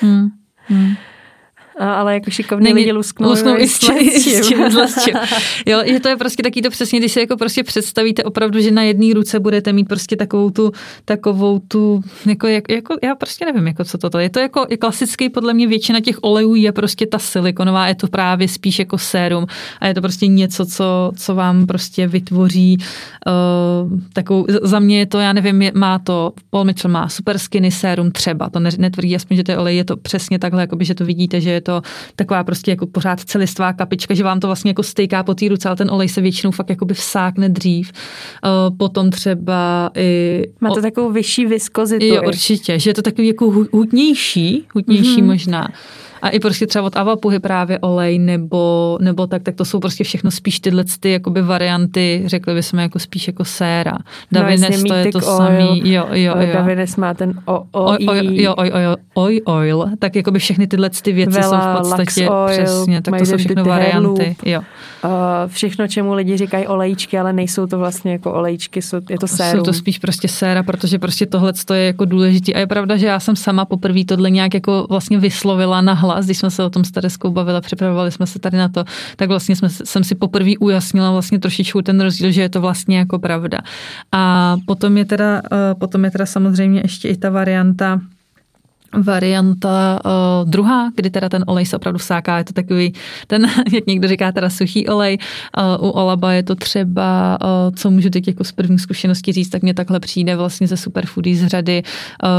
Hmm. 0.01 0.29
Hmm 0.67 0.95
ale 1.79 2.13
jako 2.13 2.31
šikovní 2.31 2.63
Není, 2.63 2.75
lidi 2.75 2.91
lusknou, 2.91 3.29
lusknou 3.29 3.57
i 3.57 3.67
s 3.67 3.79
tím, 3.79 4.09
s 4.11 4.47
tím, 4.47 4.71
s 4.71 5.05
tím. 5.05 5.15
Jo, 5.65 5.81
že 5.85 5.99
to 5.99 6.09
je 6.09 6.17
prostě 6.17 6.43
taky 6.43 6.61
to 6.61 6.69
přesně, 6.69 6.99
když 6.99 7.11
si 7.11 7.19
jako 7.19 7.37
prostě 7.37 7.63
představíte 7.63 8.23
opravdu, 8.23 8.59
že 8.59 8.71
na 8.71 8.83
jedné 8.83 9.13
ruce 9.13 9.39
budete 9.39 9.73
mít 9.73 9.87
prostě 9.87 10.15
takovou 10.15 10.49
tu, 10.49 10.71
takovou 11.05 11.59
tu, 11.59 12.01
jako, 12.25 12.47
jako, 12.47 12.73
jako 12.73 12.95
já 13.03 13.15
prostě 13.15 13.45
nevím, 13.45 13.67
jako 13.67 13.83
co 13.83 13.97
toto 13.97 14.19
je. 14.19 14.29
To 14.29 14.39
jako 14.39 14.65
je 14.69 14.77
klasický, 14.77 15.29
podle 15.29 15.53
mě 15.53 15.67
většina 15.67 15.99
těch 15.99 16.17
olejů 16.21 16.55
je 16.55 16.71
prostě 16.71 17.07
ta 17.07 17.19
silikonová, 17.19 17.87
je 17.87 17.95
to 17.95 18.07
právě 18.07 18.47
spíš 18.47 18.79
jako 18.79 18.97
sérum 18.97 19.45
a 19.79 19.87
je 19.87 19.93
to 19.93 20.01
prostě 20.01 20.27
něco, 20.27 20.65
co, 20.65 21.11
co 21.17 21.35
vám 21.35 21.67
prostě 21.67 22.07
vytvoří 22.07 22.77
uh, 22.77 23.99
takovou, 24.13 24.45
za 24.63 24.79
mě 24.79 24.99
je 24.99 25.05
to, 25.05 25.19
já 25.19 25.33
nevím, 25.33 25.71
má 25.73 25.99
to, 25.99 26.33
Paul 26.49 26.63
Mitchell 26.63 26.93
má 26.93 27.09
super 27.09 27.37
skinny 27.37 27.71
sérum 27.71 28.11
třeba, 28.11 28.49
to 28.49 28.59
netvrdí 28.59 29.15
aspoň, 29.15 29.37
že 29.37 29.43
to 29.43 29.51
je 29.51 29.57
olej, 29.57 29.77
je 29.77 29.85
to 29.85 29.97
přesně 29.97 30.39
takhle, 30.39 30.61
jakoby, 30.61 30.85
že 30.85 30.95
to 30.95 31.05
vidíte, 31.05 31.41
že 31.41 31.49
je 31.49 31.61
to 31.65 31.81
taková 32.15 32.43
prostě 32.43 32.71
jako 32.71 32.87
pořád 32.87 33.19
celistvá 33.19 33.73
kapička, 33.73 34.13
že 34.13 34.23
vám 34.23 34.39
to 34.39 34.47
vlastně 34.47 34.69
jako 34.69 34.83
stejká 34.83 35.23
po 35.23 35.33
té 35.33 35.47
ruce, 35.47 35.69
ale 35.69 35.75
ten 35.75 35.91
olej 35.91 36.09
se 36.09 36.21
většinou 36.21 36.51
fakt 36.51 36.69
jakoby 36.69 36.93
vsákne 36.93 37.49
dřív. 37.49 37.91
Uh, 37.91 38.77
potom 38.77 39.09
třeba 39.09 39.91
i... 39.95 40.43
Má 40.61 40.69
to 40.69 40.81
takovou 40.81 41.11
vyšší 41.11 41.45
viskozitu. 41.45 42.05
Jo, 42.05 42.21
určitě, 42.27 42.79
že 42.79 42.89
je 42.89 42.93
to 42.93 43.01
takový 43.01 43.27
jako 43.27 43.67
hutnější, 43.73 44.65
hutnější 44.73 45.21
mm-hmm. 45.21 45.25
možná. 45.25 45.67
A 46.21 46.29
i 46.29 46.39
prostě 46.39 46.67
třeba 46.67 46.85
od 46.85 46.97
avapuhy 46.97 47.39
právě 47.39 47.79
olej 47.79 48.19
nebo, 48.19 48.97
nebo 49.01 49.27
tak, 49.27 49.43
tak 49.43 49.55
to 49.55 49.65
jsou 49.65 49.79
prostě 49.79 50.03
všechno 50.03 50.31
spíš 50.31 50.59
tyhle 50.59 50.83
ty 50.99 51.11
jakoby 51.11 51.41
varianty, 51.41 52.23
řekli 52.25 52.53
bychom 52.53 52.79
jako 52.79 52.99
spíš 52.99 53.27
jako 53.27 53.45
séra. 53.45 53.97
Davines 54.31 54.83
no, 54.83 54.87
to 54.87 54.93
je 54.93 55.11
to 55.11 55.17
oil, 55.17 55.37
samý. 55.37 55.91
Jo, 55.91 56.07
jo, 56.11 56.35
jo. 56.39 56.53
Davines 56.53 56.95
má 56.95 57.13
ten 57.13 57.33
o, 57.45 57.63
o, 57.71 57.85
oj, 57.85 57.97
oj, 58.09 58.41
jo, 58.41 58.55
oj, 58.57 58.71
oj, 58.73 58.95
oj, 59.13 59.41
oil, 59.45 59.85
tak 59.99 60.15
jakoby 60.15 60.39
všechny 60.39 60.67
tyhle 60.67 60.89
ty 60.89 61.11
věci 61.13 61.39
Vela, 61.39 61.61
jsou 61.61 61.79
v 61.79 61.81
podstatě 61.81 62.29
oil, 62.29 62.47
přesně, 62.47 63.01
tak 63.01 63.17
to 63.19 63.25
jsou 63.25 63.37
všechno 63.37 63.63
varianty. 63.63 64.35
Jo. 64.45 64.61
Uh, 65.03 65.11
všechno, 65.47 65.87
čemu 65.87 66.13
lidi 66.13 66.37
říkají 66.37 66.67
olejčky, 66.67 67.19
ale 67.19 67.33
nejsou 67.33 67.67
to 67.67 67.77
vlastně 67.77 68.11
jako 68.11 68.33
olejčky, 68.33 68.81
jsou, 68.81 68.97
je 69.09 69.19
to 69.19 69.27
sérum. 69.27 69.59
Jsou 69.59 69.65
to 69.65 69.73
spíš 69.73 69.99
prostě 69.99 70.27
séra, 70.27 70.63
protože 70.63 70.99
prostě 70.99 71.25
tohle 71.25 71.53
je 71.73 71.85
jako 71.85 72.05
důležité. 72.05 72.53
A 72.53 72.59
je 72.59 72.67
pravda, 72.67 72.97
že 72.97 73.05
já 73.05 73.19
jsem 73.19 73.35
sama 73.35 73.65
poprvé 73.65 74.05
tohle 74.05 74.29
nějak 74.29 74.53
jako 74.53 74.87
vlastně 74.89 75.19
vyslovila 75.19 75.81
na 75.81 75.93
hlas, 76.05 76.25
když 76.25 76.37
jsme 76.37 76.51
se 76.51 76.63
o 76.63 76.69
tom 76.69 76.85
s 76.85 76.91
Tereskou 76.91 77.31
bavila, 77.31 77.61
připravovali 77.61 78.11
jsme 78.11 78.27
se 78.27 78.39
tady 78.39 78.57
na 78.57 78.69
to, 78.69 78.83
tak 79.15 79.29
vlastně 79.29 79.55
jsme, 79.55 79.69
jsem 79.69 80.03
si 80.03 80.15
poprvé 80.15 80.51
ujasnila 80.59 81.11
vlastně 81.11 81.39
trošičku 81.39 81.81
ten 81.81 82.01
rozdíl, 82.01 82.31
že 82.31 82.41
je 82.41 82.49
to 82.49 82.61
vlastně 82.61 82.97
jako 82.97 83.19
pravda. 83.19 83.59
A 84.11 84.55
potom 84.65 84.97
je 84.97 85.05
teda, 85.05 85.41
eh, 85.51 85.75
potom 85.75 86.05
je 86.05 86.11
teda 86.11 86.25
samozřejmě 86.25 86.81
ještě 86.81 87.07
i 87.07 87.17
ta 87.17 87.29
varianta, 87.29 88.01
varianta 89.03 89.99
uh, 90.05 90.49
druhá, 90.49 90.91
kdy 90.95 91.09
teda 91.09 91.29
ten 91.29 91.43
olej 91.47 91.65
se 91.65 91.75
opravdu 91.75 91.99
sáká, 91.99 92.37
je 92.37 92.43
to 92.43 92.53
takový, 92.53 92.93
ten, 93.27 93.49
jak 93.73 93.85
někdo 93.85 94.07
říká, 94.07 94.31
teda 94.31 94.49
suchý 94.49 94.87
olej. 94.87 95.17
Uh, 95.79 95.87
u 95.87 95.91
Olaba 95.91 96.33
je 96.33 96.43
to 96.43 96.55
třeba, 96.55 97.37
uh, 97.43 97.75
co 97.75 97.91
můžu 97.91 98.09
teď 98.09 98.27
jako 98.27 98.43
z 98.43 98.51
první 98.51 98.79
zkušenosti 98.79 99.31
říct, 99.31 99.49
tak 99.49 99.61
mě 99.61 99.73
takhle 99.73 99.99
přijde 99.99 100.35
vlastně 100.35 100.67
ze 100.67 100.77
superfoodí 100.77 101.35
z 101.35 101.47
řady 101.47 101.83
uh, 102.23 102.29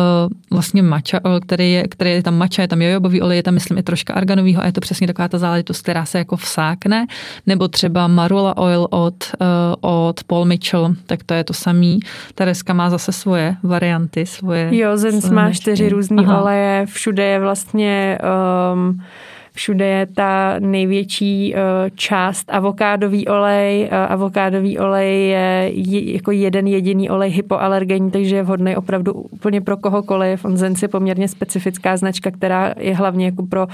vlastně 0.51 0.83
matcha 0.83 1.25
oil, 1.25 1.41
který 1.41 1.73
je, 1.73 1.89
který 1.89 2.11
je 2.11 2.23
tam 2.23 2.39
matcha, 2.39 2.63
je 2.63 2.69
tam 2.69 2.83
jojobový 2.83 3.23
olej, 3.23 3.39
je 3.39 3.43
tam 3.43 3.55
myslím 3.55 3.79
i 3.79 3.83
troška 3.83 4.15
arganovýho 4.15 4.63
a 4.63 4.67
je 4.67 4.73
to 4.73 4.81
přesně 4.81 5.07
taková 5.07 5.29
ta 5.29 5.39
záležitost, 5.39 5.83
která 5.83 6.05
se 6.05 6.19
jako 6.19 6.37
vsákne, 6.37 7.07
nebo 7.47 7.69
třeba 7.69 8.07
marula 8.09 8.57
oil 8.57 8.87
od, 8.91 9.15
uh, 9.41 9.91
od 9.91 10.25
Paul 10.25 10.45
Mitchell, 10.45 10.95
tak 11.07 11.25
to 11.25 11.35
je 11.35 11.45
to 11.45 11.53
samý. 11.53 12.01
Tereska 12.35 12.73
má 12.73 12.91
zase 12.91 13.13
svoje 13.13 13.57
varianty, 13.63 14.27
svoje. 14.27 14.77
Jo, 14.77 14.97
Zens 14.97 15.31
má 15.31 15.53
čtyři 15.53 15.89
různý 15.89 16.25
oleje, 16.47 16.87
všude 16.87 17.25
je 17.25 17.41
vlastně 17.41 18.19
um, 18.73 19.01
všude 19.53 19.87
je 19.87 20.07
ta 20.07 20.55
největší 20.59 21.55
uh, 21.55 21.61
část 21.95 22.51
avokádový 22.53 23.29
olej. 23.29 23.89
Uh, 23.93 23.99
avokádový 24.13 24.79
olej 24.79 25.29
je 25.29 25.71
jako 26.13 26.31
jeden 26.31 26.67
jediný 26.67 27.11
olej 27.11 27.31
hypoalergenní, 27.31 28.11
takže 28.11 28.37
je 28.37 28.43
vhodný 28.43 28.77
opravdu 28.77 29.13
úplně 29.13 29.61
pro 29.61 29.77
kohokoliv. 29.77 30.45
On 30.45 30.57
Zenc 30.57 30.83
je 30.83 30.89
poměrně 30.89 31.29
specifická 31.29 31.97
značka, 31.97 32.31
která 32.31 32.75
je 32.79 32.95
hlavně 32.95 33.27
jako 33.27 33.47
pro 33.47 33.67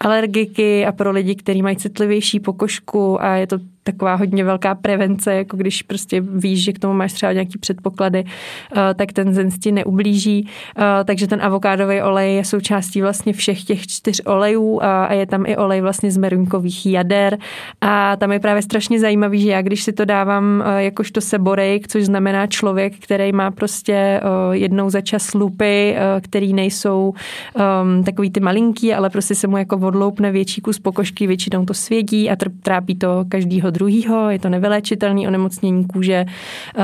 alergiky 0.00 0.86
a 0.86 0.92
pro 0.92 1.10
lidi, 1.10 1.34
kteří 1.34 1.62
mají 1.62 1.76
citlivější 1.76 2.40
pokožku 2.40 3.22
a 3.22 3.36
je 3.36 3.46
to 3.46 3.58
taková 3.86 4.14
hodně 4.14 4.44
velká 4.44 4.74
prevence, 4.74 5.34
jako 5.34 5.56
když 5.56 5.82
prostě 5.82 6.20
víš, 6.20 6.64
že 6.64 6.72
k 6.72 6.78
tomu 6.78 6.94
máš 6.94 7.12
třeba 7.12 7.32
nějaký 7.32 7.58
předpoklady, 7.58 8.24
eh, 8.24 8.94
tak 8.94 9.12
ten 9.12 9.34
zenc 9.34 9.58
ti 9.58 9.72
neublíží. 9.72 10.48
Eh, 10.78 11.04
takže 11.04 11.26
ten 11.26 11.42
avokádový 11.42 12.02
olej 12.02 12.36
je 12.36 12.44
součástí 12.44 13.02
vlastně 13.02 13.32
všech 13.32 13.64
těch 13.64 13.86
čtyř 13.86 14.22
olejů 14.24 14.82
a 14.82 15.12
je 15.12 15.26
tam 15.26 15.46
i 15.46 15.56
olej 15.56 15.80
vlastně 15.80 16.10
z 16.10 16.16
merunkových 16.16 16.86
jader 16.86 17.38
a 17.80 18.16
tam 18.16 18.32
je 18.32 18.40
právě 18.40 18.62
strašně 18.62 19.00
zajímavý, 19.00 19.40
že 19.40 19.50
já 19.50 19.62
když 19.62 19.82
si 19.82 19.92
to 19.92 20.04
dávám 20.04 20.62
eh, 20.66 20.84
jakožto 20.84 21.20
seborejk, 21.20 21.88
což 21.88 22.04
znamená 22.04 22.46
člověk, 22.46 22.98
který 22.98 23.32
má 23.32 23.50
prostě 23.50 24.20
jednou 24.52 24.90
za 24.90 25.00
čas 25.00 25.34
lupy, 25.34 25.96
který 26.22 26.52
nejsou 26.52 27.14
um, 27.54 28.04
takový 28.04 28.30
ty 28.30 28.40
malinký, 28.40 28.94
ale 28.94 29.10
prostě 29.10 29.34
se 29.34 29.46
mu 29.46 29.56
jako 29.56 29.76
odloupne 29.76 30.32
větší 30.32 30.60
kus 30.60 30.78
pokožky, 30.78 31.26
většinou 31.26 31.64
to 31.64 31.74
svědí 31.74 32.30
a 32.30 32.36
trápí 32.62 32.94
to 32.94 33.24
každýho 33.28 33.70
druhého, 33.76 34.30
je 34.30 34.38
to 34.38 34.48
nevyléčitelné 34.48 35.28
onemocnění 35.28 35.84
kůže 35.84 36.24
uh, 36.24 36.82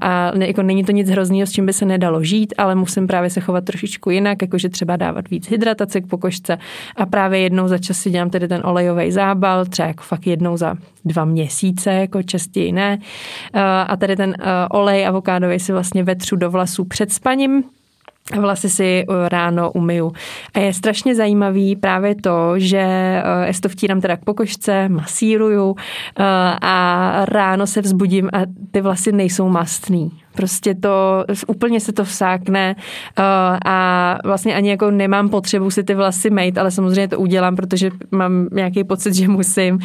a 0.00 0.32
ne, 0.34 0.46
jako 0.46 0.62
není 0.62 0.84
to 0.84 0.92
nic 0.92 1.10
hrozného, 1.10 1.46
s 1.46 1.52
čím 1.52 1.66
by 1.66 1.72
se 1.72 1.84
nedalo 1.84 2.22
žít, 2.22 2.54
ale 2.58 2.74
musím 2.74 3.06
právě 3.06 3.30
se 3.30 3.40
chovat 3.40 3.64
trošičku 3.64 4.10
jinak, 4.10 4.42
jakože 4.42 4.68
třeba 4.68 4.96
dávat 4.96 5.30
víc 5.30 5.50
hydratace 5.50 6.00
k 6.00 6.06
pokožce 6.06 6.58
a 6.96 7.06
právě 7.06 7.40
jednou 7.40 7.68
za 7.68 7.78
čas 7.78 7.98
si 7.98 8.10
dělám 8.10 8.30
tedy 8.30 8.48
ten 8.48 8.60
olejový 8.64 9.12
zábal, 9.12 9.64
třeba 9.64 9.88
jako 9.88 10.02
fakt 10.02 10.26
jednou 10.26 10.56
za 10.56 10.74
dva 11.04 11.24
měsíce, 11.24 11.92
jako 11.92 12.22
častěji 12.22 12.72
ne. 12.72 12.98
Uh, 12.98 13.60
a 13.86 13.96
tady 13.96 14.16
ten 14.16 14.28
uh, 14.38 14.44
olej 14.70 15.06
avokádový 15.06 15.58
si 15.60 15.72
vlastně 15.72 16.04
vetřu 16.04 16.36
do 16.36 16.50
vlasů 16.50 16.84
před 16.84 17.12
spaním, 17.12 17.64
vlasy 18.36 18.68
si 18.68 19.04
eh, 19.08 19.28
ráno 19.28 19.72
umyju. 19.72 20.12
A 20.54 20.58
je 20.58 20.72
strašně 20.72 21.14
zajímavý 21.14 21.76
právě 21.76 22.14
to, 22.14 22.52
že 22.56 22.78
eh, 22.78 23.22
já 23.46 23.52
to 23.62 23.68
vtírám 23.68 24.00
teda 24.00 24.16
k 24.16 24.24
pokožce, 24.24 24.88
masíruju 24.88 25.76
eh, 25.78 26.24
a 26.62 27.24
ráno 27.24 27.66
se 27.66 27.80
vzbudím 27.80 28.30
a 28.32 28.38
ty 28.70 28.80
vlasy 28.80 29.12
nejsou 29.12 29.48
mastný. 29.48 30.10
Prostě 30.34 30.74
to, 30.74 31.24
úplně 31.46 31.80
se 31.80 31.92
to 31.92 32.04
vsákne 32.04 32.76
a 33.64 34.18
vlastně 34.24 34.54
ani 34.54 34.70
jako 34.70 34.90
nemám 34.90 35.28
potřebu 35.28 35.70
si 35.70 35.84
ty 35.84 35.94
vlasy 35.94 36.30
mít, 36.30 36.58
ale 36.58 36.70
samozřejmě 36.70 37.08
to 37.08 37.18
udělám, 37.18 37.56
protože 37.56 37.90
mám 38.10 38.48
nějaký 38.52 38.84
pocit, 38.84 39.14
že 39.14 39.28
musím 39.28 39.78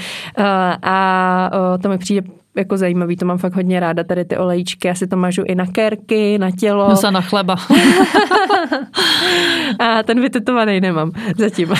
a 0.83 1.49
to 1.81 1.89
mi 1.89 1.97
přijde 1.97 2.42
jako 2.55 2.77
zajímavý, 2.77 3.15
to 3.15 3.25
mám 3.25 3.37
fakt 3.37 3.55
hodně 3.55 3.79
ráda, 3.79 4.03
tady 4.03 4.25
ty 4.25 4.37
olejčky, 4.37 4.87
já 4.87 4.95
si 4.95 5.07
to 5.07 5.17
mažu 5.17 5.43
i 5.45 5.55
na 5.55 5.65
kerky, 5.65 6.37
na 6.37 6.51
tělo. 6.51 6.89
No 6.89 7.11
na 7.11 7.21
chleba. 7.21 7.55
a 9.79 10.03
ten 10.03 10.21
vytetovaný 10.21 10.81
nemám 10.81 11.11
zatím. 11.37 11.73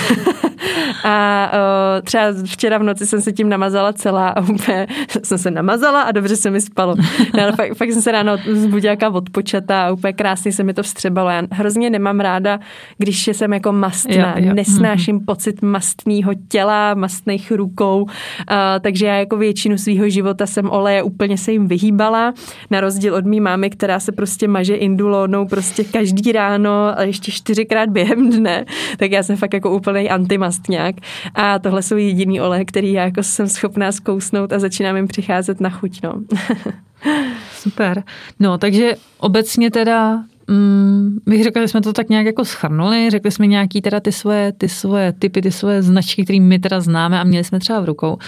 A 1.04 1.50
o, 1.52 2.02
třeba 2.02 2.24
včera 2.44 2.78
v 2.78 2.82
noci 2.82 3.06
jsem 3.06 3.20
se 3.20 3.32
tím 3.32 3.48
namazala 3.48 3.92
celá 3.92 4.28
a 4.28 4.40
úplně 4.40 4.86
jsem 5.22 5.38
se 5.38 5.50
namazala 5.50 6.02
a 6.02 6.12
dobře 6.12 6.36
se 6.36 6.50
mi 6.50 6.60
spalo. 6.60 6.94
No, 7.36 7.42
ale 7.42 7.52
fakt, 7.52 7.74
fakt 7.74 7.92
jsem 7.92 8.02
se 8.02 8.12
ráno 8.12 8.36
zbudila 8.52 8.90
jaká 8.90 9.08
odpočatá 9.08 9.86
a 9.86 9.92
úplně 9.92 10.12
krásně 10.12 10.52
se 10.52 10.62
mi 10.62 10.74
to 10.74 10.82
vstřebalo. 10.82 11.30
Já 11.30 11.42
hrozně 11.50 11.90
nemám 11.90 12.20
ráda, 12.20 12.60
když 12.98 13.26
jsem 13.26 13.52
jako 13.52 13.72
mastná. 13.72 14.38
Jo, 14.38 14.46
jo. 14.46 14.54
Nesnáším 14.54 15.18
mm-hmm. 15.18 15.24
pocit 15.24 15.62
mastného 15.62 16.32
těla, 16.48 16.94
mastných 16.94 17.52
rukou, 17.52 18.06
a, 18.46 18.78
takže 18.78 19.06
já 19.06 19.14
jako 19.14 19.36
většinu 19.36 19.78
svého 19.78 20.08
života 20.08 20.46
jsem 20.46 20.70
oleje 20.70 21.02
úplně 21.02 21.38
se 21.38 21.52
jim 21.52 21.68
vyhýbala, 21.68 22.34
na 22.70 22.80
rozdíl 22.80 23.14
od 23.14 23.24
mý 23.26 23.40
mámy, 23.40 23.70
která 23.70 24.00
se 24.00 24.12
prostě 24.12 24.48
maže 24.48 24.74
indulónou 24.74 25.46
prostě 25.46 25.84
každý 25.84 26.32
ráno 26.32 26.98
a 26.98 27.02
ještě 27.02 27.32
čtyřikrát 27.32 27.88
během 27.88 28.30
dne, 28.30 28.64
tak 28.96 29.10
já 29.10 29.22
jsem 29.22 29.36
fakt 29.36 29.54
jako 29.54 29.70
úplný 29.70 30.10
antimastňák 30.54 30.94
a 31.34 31.58
tohle 31.58 31.82
jsou 31.82 31.96
jediný 31.96 32.40
oleje, 32.40 32.64
který 32.64 32.92
já 32.92 33.04
jako 33.04 33.22
jsem 33.22 33.48
schopná 33.48 33.92
zkousnout 33.92 34.52
a 34.52 34.58
začínám 34.58 34.96
jim 34.96 35.08
přicházet 35.08 35.60
na 35.60 35.70
chuť, 35.70 36.00
no. 36.02 36.12
Super. 37.52 38.02
No, 38.40 38.58
takže 38.58 38.94
obecně 39.18 39.70
teda 39.70 40.24
Mm, 40.48 41.18
bych 41.26 41.42
řekla, 41.42 41.62
že 41.62 41.68
jsme 41.68 41.80
to 41.80 41.92
tak 41.92 42.08
nějak 42.08 42.26
jako 42.26 42.44
schrnuli, 42.44 43.10
řekli 43.10 43.30
jsme 43.30 43.46
nějaký 43.46 43.80
teda 43.82 44.00
ty 44.00 44.12
svoje, 44.12 44.52
ty 44.52 44.68
svoje 44.68 45.12
typy, 45.12 45.42
ty 45.42 45.52
svoje 45.52 45.82
značky, 45.82 46.24
které 46.24 46.40
my 46.40 46.58
teda 46.58 46.80
známe 46.80 47.20
a 47.20 47.24
měli 47.24 47.44
jsme 47.44 47.60
třeba 47.60 47.80
v 47.80 47.84
rukou. 47.84 48.12
Uh, 48.12 48.18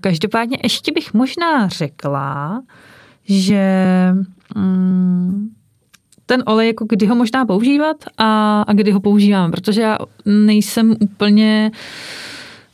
každopádně 0.00 0.56
ještě 0.62 0.92
bych 0.92 1.14
možná 1.14 1.68
řekla, 1.68 2.62
že 3.24 3.74
um, 4.56 5.53
ten 6.26 6.42
olej, 6.46 6.66
jako 6.66 6.86
kdy 6.88 7.06
ho 7.06 7.14
možná 7.14 7.46
používat 7.46 7.96
a, 8.18 8.62
a 8.62 8.72
kdy 8.72 8.90
ho 8.90 9.00
používám, 9.00 9.50
protože 9.50 9.82
já 9.82 9.98
nejsem 10.24 10.96
úplně 11.00 11.70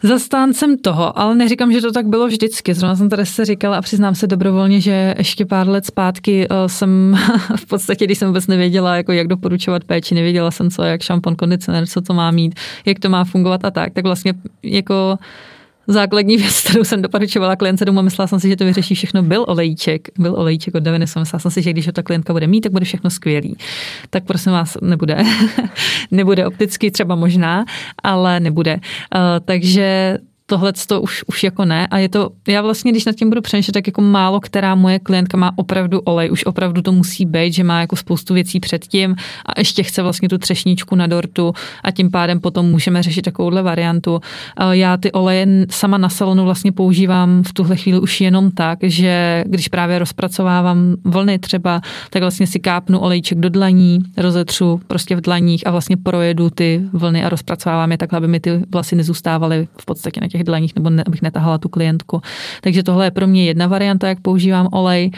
zastáncem 0.03 0.79
toho, 0.79 1.19
ale 1.19 1.35
neříkám, 1.35 1.73
že 1.73 1.81
to 1.81 1.93
tak 1.93 2.07
bylo 2.07 2.27
vždycky. 2.27 2.75
Zrovna 2.75 2.97
jsem 2.97 3.09
tady 3.09 3.27
se 3.27 3.45
říkala 3.45 3.77
a 3.77 3.83
přiznám 3.83 4.15
se 4.15 4.27
dobrovolně, 4.27 4.81
že 4.81 5.15
ještě 5.19 5.47
pár 5.47 5.69
let 5.69 5.87
zpátky 5.87 6.47
eh, 6.51 6.69
jsem 6.69 7.19
v 7.57 7.67
podstatě, 7.67 8.05
když 8.05 8.19
jsem 8.19 8.29
vůbec 8.29 8.47
nevěděla, 8.47 8.97
jako 8.97 9.13
jak 9.13 9.27
doporučovat 9.27 9.85
péči, 9.85 10.15
nevěděla 10.15 10.51
jsem 10.51 10.71
co, 10.71 10.83
jak 10.83 11.03
šampon, 11.03 11.37
kondicionér, 11.37 11.87
co 11.87 12.01
to 12.01 12.15
má 12.15 12.31
mít, 12.31 12.55
jak 12.87 12.99
to 12.99 13.09
má 13.09 13.25
fungovat 13.25 13.65
a 13.65 13.71
tak, 13.71 13.93
tak 13.93 14.05
vlastně 14.05 14.35
jako 14.63 15.19
základní 15.93 16.37
věc, 16.37 16.61
kterou 16.61 16.85
jsem 16.85 17.03
doporučovala 17.03 17.57
klientce 17.57 17.85
doma, 17.85 18.03
myslela 18.03 18.27
jsem 18.27 18.41
si, 18.41 18.49
že 18.49 18.57
to 18.57 18.65
vyřeší 18.65 18.95
všechno, 18.95 19.23
byl 19.23 19.45
olejček, 19.49 20.09
byl 20.19 20.35
olejček 20.35 20.75
od 20.75 20.83
Deviny, 20.83 21.03
myslela 21.03 21.27
jsem 21.39 21.51
si, 21.51 21.63
že 21.63 21.71
když 21.71 21.87
ho 21.87 21.93
ta 21.93 22.03
klientka 22.03 22.33
bude 22.33 22.47
mít, 22.47 22.61
tak 22.61 22.73
bude 22.73 22.85
všechno 22.85 23.11
skvělý. 23.11 23.57
Tak 24.11 24.25
prosím 24.25 24.53
vás, 24.53 24.77
nebude. 24.83 25.19
nebude 26.11 26.47
opticky 26.47 26.91
třeba 26.91 27.15
možná, 27.15 27.65
ale 28.03 28.41
nebude. 28.41 28.75
Uh, 28.75 29.21
takže 29.45 30.19
tohle 30.51 30.73
to 30.87 31.01
už, 31.01 31.25
už 31.27 31.45
jako 31.45 31.65
ne. 31.65 31.87
A 31.87 31.99
je 31.99 32.09
to, 32.09 32.31
já 32.49 32.63
vlastně, 32.63 32.93
když 32.93 33.05
nad 33.05 33.17
tím 33.17 33.29
budu 33.29 33.41
přemýšlet, 33.41 33.73
tak 33.73 33.87
jako 33.87 34.01
málo 34.01 34.41
která 34.41 34.75
moje 34.75 34.99
klientka 34.99 35.37
má 35.37 35.53
opravdu 35.57 36.01
olej, 36.01 36.31
už 36.31 36.45
opravdu 36.45 36.83
to 36.83 36.93
musí 36.93 37.27
být, 37.27 37.53
že 37.53 37.65
má 37.65 37.81
jako 37.81 37.97
spoustu 37.97 38.35
věcí 38.35 38.61
předtím 38.61 39.17
a 39.47 39.61
ještě 39.61 39.83
chce 39.83 40.03
vlastně 40.03 40.29
tu 40.29 40.39
třešničku 40.39 40.95
na 40.95 41.07
dortu 41.07 41.53
a 41.85 41.91
tím 41.91 42.11
pádem 42.11 42.41
potom 42.41 42.71
můžeme 42.71 43.03
řešit 43.03 43.23
takovouhle 43.23 43.63
variantu. 43.63 44.21
Já 44.71 44.97
ty 44.97 45.13
oleje 45.13 45.47
sama 45.71 45.99
na 45.99 46.09
salonu 46.09 46.45
vlastně 46.45 46.73
používám 46.73 47.43
v 47.43 47.53
tuhle 47.53 47.77
chvíli 47.77 48.01
už 48.01 48.21
jenom 48.21 48.51
tak, 48.51 48.79
že 48.83 49.45
když 49.47 49.69
právě 49.69 49.99
rozpracovávám 49.99 50.97
vlny 51.05 51.39
třeba, 51.39 51.81
tak 52.11 52.23
vlastně 52.23 52.47
si 52.47 52.59
kápnu 52.59 52.99
olejček 52.99 53.39
do 53.39 53.49
dlaní, 53.49 53.99
rozetřu 54.17 54.81
prostě 54.87 55.17
v 55.17 55.21
dlaních 55.21 55.67
a 55.67 55.71
vlastně 55.71 55.97
projedu 55.97 56.51
ty 56.51 56.83
vlny 56.93 57.25
a 57.25 57.29
rozpracovávám 57.29 57.93
je 57.93 57.99
takhle, 57.99 58.17
aby 58.17 58.29
mi 58.29 58.41
ty 58.41 58.51
vlasy 58.73 58.97
nezůstávaly 58.97 59.69
v 59.81 59.85
podstatě 59.85 60.21
na 60.21 60.29
těch 60.29 60.40
dlaních 60.45 60.75
nebo 60.75 60.91
ne, 60.91 61.05
abych 61.07 61.23
netahala 61.23 61.59
tu 61.59 61.69
klientku. 61.69 62.23
Takže 62.61 62.83
tohle 62.83 63.07
je 63.07 63.11
pro 63.11 63.27
mě 63.27 63.45
jedna 63.45 63.67
varianta, 63.67 64.09
jak 64.09 64.21
používám 64.21 64.69
olej 64.73 65.11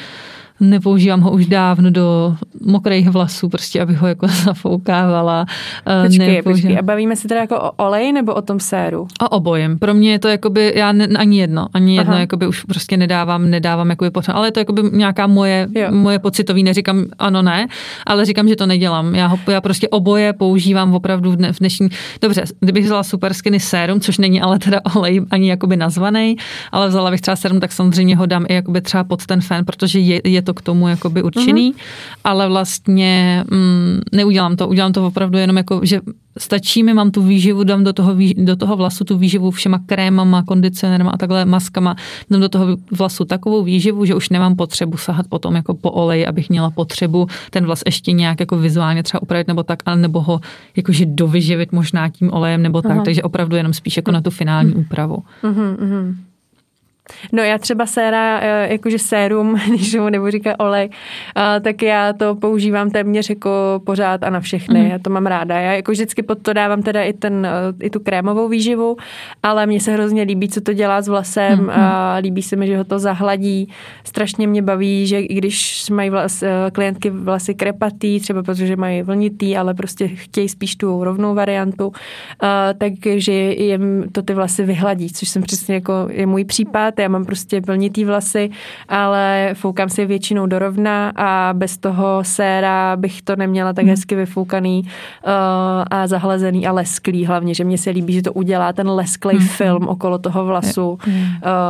nepoužívám 0.61 1.21
ho 1.21 1.31
už 1.31 1.47
dávno 1.47 1.91
do 1.91 2.37
mokrých 2.65 3.11
vlasů, 3.11 3.49
prostě 3.49 3.83
abych 3.83 3.99
ho 3.99 4.09
jako 4.09 4.29
zafoukávala. 4.45 5.47
Eh, 5.87 6.07
počkej, 6.09 6.43
počkej, 6.43 6.79
a 6.79 6.83
bavíme 6.83 7.17
se 7.17 7.29
teda 7.29 7.41
jako 7.41 7.61
o 7.61 7.71
olej 7.71 8.13
nebo 8.13 8.35
o 8.35 8.43
tom 8.43 8.61
séru? 8.61 9.07
O 9.23 9.29
obojem. 9.29 9.79
Pro 9.79 9.95
mě 9.95 10.11
je 10.11 10.19
to 10.19 10.29
jakoby, 10.29 10.73
já 10.77 10.93
ne, 10.93 11.07
ani 11.07 11.41
jedno, 11.41 11.67
ani 11.75 11.97
jedno, 11.97 12.13
Aha. 12.13 12.21
jakoby 12.21 12.47
už 12.47 12.65
prostě 12.65 12.97
nedávám, 12.97 13.51
nedávám 13.51 13.91
jakoby 13.91 14.11
potřeba, 14.11 14.39
ale 14.39 14.49
je 14.49 14.53
to 14.53 14.61
jakoby 14.61 14.83
nějaká 14.93 15.27
moje, 15.27 15.69
jo. 15.75 15.87
moje 15.91 16.19
pocitový, 16.19 16.63
neříkám 16.63 17.05
ano, 17.19 17.43
ne, 17.43 17.67
ale 18.07 18.25
říkám, 18.25 18.49
že 18.49 18.57
to 18.57 18.67
nedělám. 18.67 19.15
Já, 19.15 19.27
ho, 19.27 19.39
já 19.51 19.61
prostě 19.61 19.89
oboje 19.89 20.33
používám 20.33 20.95
opravdu 20.95 21.31
v, 21.31 21.37
dne, 21.37 21.53
v 21.53 21.59
dnešní, 21.59 21.89
dobře, 22.23 22.45
kdybych 22.61 22.85
vzala 22.85 23.03
super 23.03 23.35
skinny 23.35 23.61
sérum, 23.61 24.01
což 24.01 24.19
není 24.19 24.41
ale 24.41 24.59
teda 24.59 24.81
olej 24.97 25.21
ani 25.31 25.49
jakoby 25.49 25.77
nazvaný, 25.77 26.37
ale 26.73 26.89
vzala 26.89 27.11
bych 27.11 27.21
třeba 27.21 27.37
sérum, 27.37 27.61
tak 27.61 27.73
samozřejmě 27.73 28.17
ho 28.17 28.27
dám 28.27 28.45
i 28.49 28.55
jakoby 28.55 28.81
třeba 28.81 29.05
pod 29.05 29.27
ten 29.27 29.41
fén, 29.41 29.65
protože 29.65 29.99
je, 29.99 30.21
je 30.25 30.42
to 30.43 30.55
k 30.55 30.63
tomu 30.63 30.89
jakoby 30.89 31.23
určený, 31.23 31.73
mm-hmm. 31.73 32.21
ale 32.25 32.49
vlastně 32.49 33.45
mm, 33.51 34.01
neudělám 34.13 34.57
to, 34.57 34.69
udělám 34.69 34.93
to 34.93 35.07
opravdu 35.07 35.39
jenom 35.39 35.57
jako, 35.57 35.81
že 35.83 36.01
stačí 36.39 36.83
mi, 36.83 36.95
mám 36.95 37.11
tu 37.11 37.23
výživu, 37.23 37.65
dám 37.65 37.85
do 37.85 37.93
toho, 37.93 38.17
do 38.37 38.57
toho 38.57 38.77
vlasu 38.77 39.05
tu 39.05 39.19
výživu 39.19 39.51
všema 39.51 39.79
krémama, 39.87 40.43
kondicionérama 40.43 41.11
a 41.11 41.17
takhle 41.17 41.45
maskama, 41.45 41.97
dám 42.31 42.41
do 42.41 42.49
toho 42.49 42.67
vlasu 42.91 43.25
takovou 43.25 43.63
výživu, 43.63 44.05
že 44.05 44.15
už 44.15 44.29
nemám 44.29 44.57
potřebu 44.57 44.97
sahat 44.97 45.27
potom 45.29 45.55
jako 45.57 45.75
po 45.75 45.91
oleji, 45.91 46.27
abych 46.27 46.51
měla 46.51 46.71
potřebu 46.71 47.27
ten 47.51 47.65
vlas 47.65 47.83
ještě 47.87 48.13
nějak 48.13 48.41
jako 48.41 48.57
vizuálně 48.59 49.03
třeba 49.03 49.23
upravit 49.23 49.49
nebo 49.49 49.63
tak, 49.63 49.79
ale 49.87 49.97
nebo 49.97 50.21
ho 50.21 50.41
jakože 50.77 51.07
dovyživit 51.07 51.73
možná 51.73 52.09
tím 52.09 52.33
olejem 52.33 52.63
nebo 52.63 52.83
tak, 52.83 52.93
Aha. 52.93 53.05
takže 53.05 53.23
opravdu 53.23 53.57
jenom 53.57 53.73
spíš 53.73 53.97
jako 53.97 54.11
na 54.11 54.21
tu 54.21 54.31
finální 54.31 54.75
úpravu. 54.75 55.23
Uh-huh, 55.43 56.15
No 57.33 57.43
já 57.43 57.59
třeba 57.59 57.87
séra, 57.87 58.41
eh, 58.43 58.73
jakože 58.73 58.99
sérum, 58.99 59.57
když 59.69 59.95
mu 59.95 60.09
nebo 60.09 60.31
říká 60.31 60.61
olej, 60.61 60.91
eh, 61.37 61.61
tak 61.61 61.83
já 61.83 62.13
to 62.13 62.35
používám 62.35 62.91
téměř 62.91 63.31
jako 63.31 63.81
pořád 63.87 64.23
a 64.23 64.31
na 64.31 64.41
všechny. 64.41 64.81
Mm. 64.81 64.87
Já 64.87 64.99
to 64.99 65.11
mám 65.11 65.27
ráda. 65.27 65.61
Já 65.61 65.73
jako 65.73 65.93
vždycky 65.93 66.23
pod 66.23 66.43
to 66.43 66.53
dávám 66.53 66.83
teda 66.83 67.03
i, 67.03 67.13
ten, 67.13 67.47
eh, 67.47 67.85
i 67.87 67.91
tu 67.91 68.01
krémovou 68.01 68.49
výživu, 68.49 68.97
ale 69.43 69.67
mně 69.67 69.81
se 69.81 69.93
hrozně 69.93 70.23
líbí, 70.23 70.49
co 70.49 70.61
to 70.61 70.73
dělá 70.73 71.03
s 71.03 71.09
vlasem 71.09 71.59
mm. 71.59 71.71
a 71.71 72.17
líbí 72.17 72.43
se 72.43 72.57
mi, 72.57 72.67
že 72.67 72.77
ho 72.77 72.85
to 72.85 72.99
zahladí. 72.99 73.69
Strašně 74.05 74.47
mě 74.47 74.63
baví, 74.63 75.07
že 75.07 75.21
i 75.21 75.35
když 75.35 75.91
mají 75.91 76.11
vlas, 76.11 76.45
klientky 76.73 77.11
vlasy 77.11 77.55
krepatý, 77.55 78.21
třeba 78.21 78.43
protože 78.43 78.77
mají 78.77 79.03
vlnitý, 79.03 79.57
ale 79.57 79.75
prostě 79.75 80.09
chtějí 80.09 80.49
spíš 80.49 80.77
tu 80.77 81.05
rovnou 81.05 81.35
variantu, 81.35 81.93
takže 82.79 83.33
jim 83.33 84.05
to 84.13 84.23
ty 84.23 84.35
vlasy 84.35 84.65
vyhladí, 84.65 85.13
což 85.13 85.29
jsem 85.29 85.43
přesně 85.43 85.75
jako 85.75 86.09
je 86.11 86.27
můj 86.27 86.45
případ 86.45 86.99
já 87.03 87.09
mám 87.09 87.25
prostě 87.25 87.61
vlnitý 87.61 88.05
vlasy, 88.05 88.51
ale 88.89 89.51
foukám 89.55 89.89
si 89.89 90.07
většinou 90.07 90.47
dorovna 90.47 91.13
a 91.17 91.53
bez 91.53 91.79
toho 91.79 92.19
séra 92.23 92.97
bych 92.97 93.23
to 93.23 93.37
neměla 93.37 93.73
tak 93.73 93.85
hmm. 93.85 93.91
hezky 93.91 94.15
vyfoukaný 94.15 94.83
uh, 94.83 95.31
a 95.91 96.07
zahlazený 96.07 96.67
a 96.67 96.73
lesklý 96.73 97.27
hlavně, 97.27 97.55
že 97.55 97.65
mně 97.65 97.79
se 97.79 97.91
líbí, 97.91 98.13
že 98.13 98.23
to 98.23 98.33
udělá 98.33 98.73
ten 98.73 98.91
lesklý 98.91 99.37
hmm. 99.37 99.49
film 99.49 99.89
okolo 99.89 100.19
toho 100.19 100.45
vlasu, 100.45 100.99
hmm. 101.03 101.23
uh, 101.23 101.29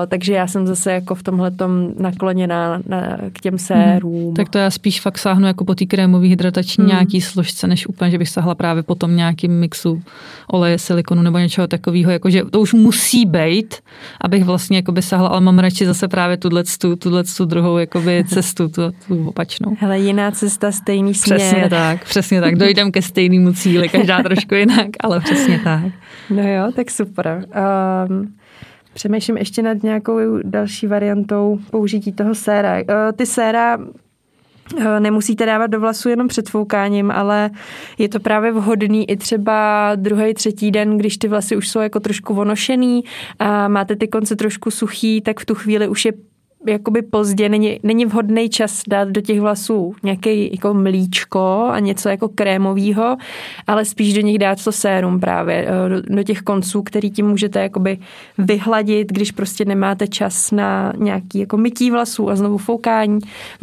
takže 0.08 0.32
já 0.32 0.46
jsem 0.46 0.66
zase 0.66 0.92
jako 0.92 1.14
v 1.14 1.22
tomhle 1.22 1.52
nakloněná 1.98 2.80
na, 2.86 3.18
k 3.32 3.40
těm 3.40 3.58
sérům. 3.58 4.24
Hmm. 4.24 4.34
Tak 4.34 4.48
to 4.48 4.58
já 4.58 4.70
spíš 4.70 5.00
fakt 5.00 5.18
sáhnu 5.18 5.46
jako 5.46 5.64
po 5.64 5.74
té 5.74 5.86
krémové 5.86 6.26
hydratační 6.26 6.82
hmm. 6.82 6.90
nějaký 6.90 7.20
složce, 7.20 7.66
než 7.66 7.86
úplně, 7.86 8.10
že 8.10 8.18
bych 8.18 8.28
sahla 8.28 8.54
právě 8.54 8.82
po 8.82 8.94
tom 8.94 9.16
nějakým 9.16 9.52
mixu 9.60 10.02
oleje, 10.48 10.78
silikonu 10.78 11.22
nebo 11.22 11.38
něčeho 11.38 11.66
takového, 11.66 12.10
jakože 12.10 12.44
to 12.44 12.60
už 12.60 12.72
musí 12.72 13.26
být, 13.26 13.74
abych 14.20 14.44
vlastně 14.44 14.76
jako 14.76 14.92
by 14.92 15.02
sahla, 15.12 15.28
ale 15.28 15.40
mám 15.40 15.58
radši 15.58 15.86
zase 15.86 16.08
právě 16.08 16.36
tuhle 16.36 16.64
tu 17.36 17.44
druhou 17.44 17.78
jakoby 17.78 18.24
cestu, 18.24 18.68
tu, 18.68 18.82
tu 19.08 19.28
opačnou. 19.28 19.76
Hele, 19.78 19.98
jiná 19.98 20.30
cesta, 20.30 20.72
stejný 20.72 21.14
směr. 21.14 21.38
Přesně 21.38 21.68
tak, 21.68 22.04
přesně 22.04 22.40
tak. 22.40 22.54
Dojdem 22.54 22.92
ke 22.92 23.02
stejnému 23.02 23.52
cíli, 23.52 23.88
každá 23.88 24.22
trošku 24.22 24.54
jinak, 24.54 24.88
ale 25.00 25.20
přesně 25.20 25.60
tak. 25.64 25.92
No 26.30 26.48
jo, 26.48 26.72
tak 26.76 26.90
super. 26.90 27.44
Um, 28.08 28.32
Přemýšlím 28.94 29.36
ještě 29.36 29.62
nad 29.62 29.82
nějakou 29.82 30.18
další 30.42 30.86
variantou 30.86 31.58
použití 31.70 32.12
toho 32.12 32.34
séra. 32.34 32.78
Uh, 32.78 33.12
ty 33.16 33.26
séra 33.26 33.78
Eh, 33.78 34.01
nemusíte 34.98 35.46
dávat 35.46 35.66
do 35.66 35.80
vlasu 35.80 36.08
jenom 36.08 36.28
před 36.28 36.48
foukáním, 36.48 37.10
ale 37.10 37.50
je 37.98 38.08
to 38.08 38.20
právě 38.20 38.52
vhodný 38.52 39.10
i 39.10 39.16
třeba 39.16 39.90
druhý, 39.94 40.34
třetí 40.34 40.70
den, 40.70 40.98
když 40.98 41.16
ty 41.16 41.28
vlasy 41.28 41.56
už 41.56 41.68
jsou 41.68 41.80
jako 41.80 42.00
trošku 42.00 42.34
vonošený 42.34 43.04
a 43.38 43.68
máte 43.68 43.96
ty 43.96 44.08
konce 44.08 44.36
trošku 44.36 44.70
suchý, 44.70 45.20
tak 45.20 45.40
v 45.40 45.46
tu 45.46 45.54
chvíli 45.54 45.88
už 45.88 46.04
je 46.04 46.12
jakoby 46.66 47.02
pozdě, 47.02 47.48
není, 47.48 47.80
není 47.82 48.06
vhodný 48.06 48.48
čas 48.48 48.82
dát 48.88 49.08
do 49.08 49.20
těch 49.20 49.40
vlasů 49.40 49.94
nějaký 50.02 50.50
jako 50.52 50.74
mlíčko 50.74 51.68
a 51.70 51.78
něco 51.78 52.08
jako 52.08 52.28
krémového, 52.28 53.16
ale 53.66 53.84
spíš 53.84 54.14
do 54.14 54.20
nich 54.20 54.38
dát 54.38 54.64
to 54.64 54.72
sérum 54.72 55.20
právě, 55.20 55.66
eh, 55.68 55.88
do, 55.88 56.16
do 56.16 56.22
těch 56.22 56.42
konců, 56.42 56.82
který 56.82 57.10
tím 57.10 57.26
můžete 57.26 57.62
jakoby 57.62 57.98
vyhladit, 58.38 59.12
když 59.12 59.30
prostě 59.30 59.64
nemáte 59.64 60.08
čas 60.08 60.50
na 60.50 60.92
nějaký 60.96 61.38
jako 61.38 61.56
mytí 61.56 61.90
vlasů 61.90 62.30
a 62.30 62.36
znovu 62.36 62.58
foukání 62.58 63.18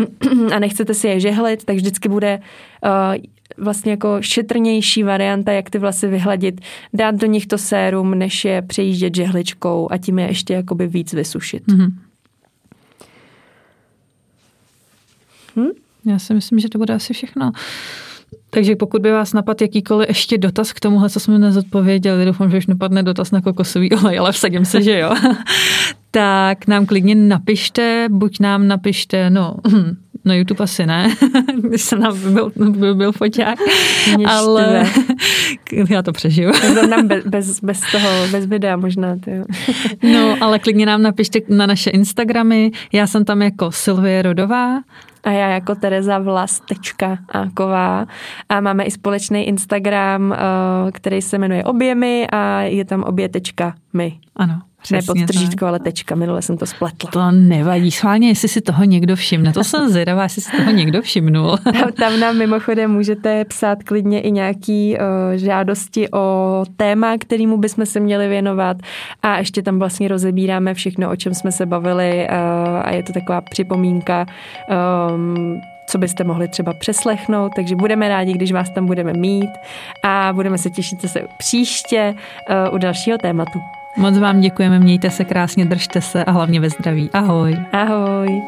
a 0.55 0.59
nechcete 0.59 0.93
si 0.93 1.07
je 1.07 1.19
žehlit, 1.19 1.65
tak 1.65 1.75
vždycky 1.75 2.09
bude 2.09 2.39
uh, 2.85 3.23
vlastně 3.57 3.91
jako 3.91 4.17
šetrnější 4.21 5.03
varianta, 5.03 5.51
jak 5.51 5.69
ty 5.69 5.79
vlasy 5.79 6.07
vyhladit, 6.07 6.61
dát 6.93 7.15
do 7.15 7.27
nich 7.27 7.47
to 7.47 7.57
sérum, 7.57 8.15
než 8.15 8.45
je 8.45 8.61
přejíždět 8.61 9.15
žehličkou 9.15 9.87
a 9.91 9.97
tím 9.97 10.19
je 10.19 10.27
ještě 10.27 10.53
jakoby 10.53 10.87
víc 10.87 11.13
vysušit. 11.13 11.67
Mm-hmm. 11.67 11.91
Hm? 15.59 15.69
Já 16.05 16.19
si 16.19 16.33
myslím, 16.33 16.59
že 16.59 16.69
to 16.69 16.77
bude 16.77 16.93
asi 16.93 17.13
všechno. 17.13 17.51
Takže 18.49 18.75
pokud 18.75 19.01
by 19.01 19.11
vás 19.11 19.33
napadl 19.33 19.57
jakýkoliv 19.63 20.09
ještě 20.09 20.37
dotaz 20.37 20.73
k 20.73 20.79
tomuhle, 20.79 21.09
co 21.09 21.19
jsme 21.19 21.39
nezodpověděli, 21.39 22.25
doufám, 22.25 22.51
že 22.51 22.57
už 22.57 22.67
nepadne 22.67 23.03
dotaz 23.03 23.31
na 23.31 23.41
kokosový 23.41 23.91
olej, 24.03 24.19
ale 24.19 24.31
vsadím 24.31 24.65
se, 24.65 24.81
že 24.81 24.99
jo, 24.99 25.15
tak 26.11 26.67
nám 26.67 26.85
klidně 26.85 27.15
napište, 27.15 28.07
buď 28.09 28.39
nám 28.39 28.67
napište, 28.67 29.29
no, 29.29 29.55
na 30.25 30.35
YouTube 30.35 30.63
asi 30.63 30.85
ne, 30.85 31.15
když 31.63 31.81
se 31.81 31.95
nám 31.95 32.33
byl, 32.33 32.51
byl, 32.55 32.95
byl 32.95 33.11
foťák, 33.11 33.59
ale 34.25 34.91
já 35.89 36.01
to 36.01 36.11
přežiju. 36.11 36.51
nám 36.89 37.07
bez, 37.07 37.25
bez, 37.25 37.59
bez 37.59 37.81
toho, 37.91 38.09
bez 38.31 38.45
videa 38.45 38.75
možná. 38.75 39.15
Ty. 39.15 39.31
no, 40.13 40.37
ale 40.41 40.59
klidně 40.59 40.85
nám 40.85 41.01
napište 41.01 41.39
na 41.49 41.65
naše 41.65 41.89
Instagramy, 41.89 42.71
já 42.93 43.07
jsem 43.07 43.25
tam 43.25 43.41
jako 43.41 43.71
Silvie 43.71 44.21
Rodová, 44.21 44.79
a 45.23 45.31
já 45.31 45.49
jako 45.49 45.75
Tereza 45.75 46.19
Vlast.áková 46.19 48.05
a 48.49 48.61
máme 48.61 48.83
i 48.83 48.91
společný 48.91 49.47
Instagram, 49.47 50.33
eh, 50.33 50.37
který 50.91 51.21
se 51.21 51.37
jmenuje 51.37 51.63
Objemy 51.63 52.27
a 52.31 52.61
je 52.61 52.85
tam 52.85 53.03
obě.my. 53.03 54.19
Ano. 54.35 54.68
Přesně 54.81 55.13
ne 55.13 55.21
podtržítko, 55.21 55.65
ale 55.65 55.79
tečka. 55.79 56.15
Minule 56.15 56.41
jsem 56.41 56.57
to 56.57 56.65
spletla. 56.65 57.11
To 57.11 57.31
nevadí. 57.31 57.91
Schválně, 57.91 58.27
jestli 58.27 58.47
si 58.47 58.61
toho 58.61 58.83
někdo 58.83 59.15
všimne. 59.15 59.53
To 59.53 59.63
jsem 59.63 59.89
zvědavá, 59.89 60.23
jestli 60.23 60.41
si 60.41 60.57
toho 60.57 60.71
někdo 60.71 61.01
všimnul. 61.01 61.57
Tam, 61.57 61.91
tam 61.97 62.19
nám 62.19 62.37
mimochodem 62.37 62.91
můžete 62.91 63.45
psát 63.45 63.83
klidně 63.83 64.21
i 64.21 64.31
nějaký 64.31 64.97
uh, 64.97 65.03
žádosti 65.35 66.11
o 66.11 66.65
téma, 66.77 67.17
kterýmu 67.17 67.57
bychom 67.57 67.85
se 67.85 67.99
měli 67.99 68.27
věnovat. 68.27 68.77
A 69.23 69.37
ještě 69.37 69.61
tam 69.61 69.79
vlastně 69.79 70.07
rozebíráme 70.07 70.73
všechno, 70.73 71.09
o 71.09 71.15
čem 71.15 71.33
jsme 71.33 71.51
se 71.51 71.65
bavili. 71.65 72.27
Uh, 72.29 72.81
a 72.83 72.91
je 72.91 73.03
to 73.03 73.13
taková 73.13 73.41
připomínka 73.41 74.25
um, 75.13 75.61
co 75.89 75.97
byste 75.97 76.23
mohli 76.23 76.47
třeba 76.47 76.73
přeslechnout, 76.73 77.51
takže 77.55 77.75
budeme 77.75 78.09
rádi, 78.09 78.33
když 78.33 78.51
vás 78.51 78.69
tam 78.69 78.85
budeme 78.85 79.13
mít 79.13 79.49
a 80.03 80.33
budeme 80.33 80.57
se 80.57 80.69
těšit 80.69 81.01
zase 81.01 81.21
příště 81.37 82.15
uh, 82.69 82.75
u 82.75 82.77
dalšího 82.77 83.17
tématu. 83.17 83.59
Moc 83.99 84.17
vám 84.17 84.39
děkujeme, 84.39 84.79
mějte 84.79 85.09
se 85.09 85.25
krásně, 85.25 85.65
držte 85.65 86.01
se 86.01 86.23
a 86.23 86.31
hlavně 86.31 86.59
ve 86.59 86.69
zdraví. 86.69 87.09
Ahoj. 87.13 87.57
Ahoj. 87.71 88.41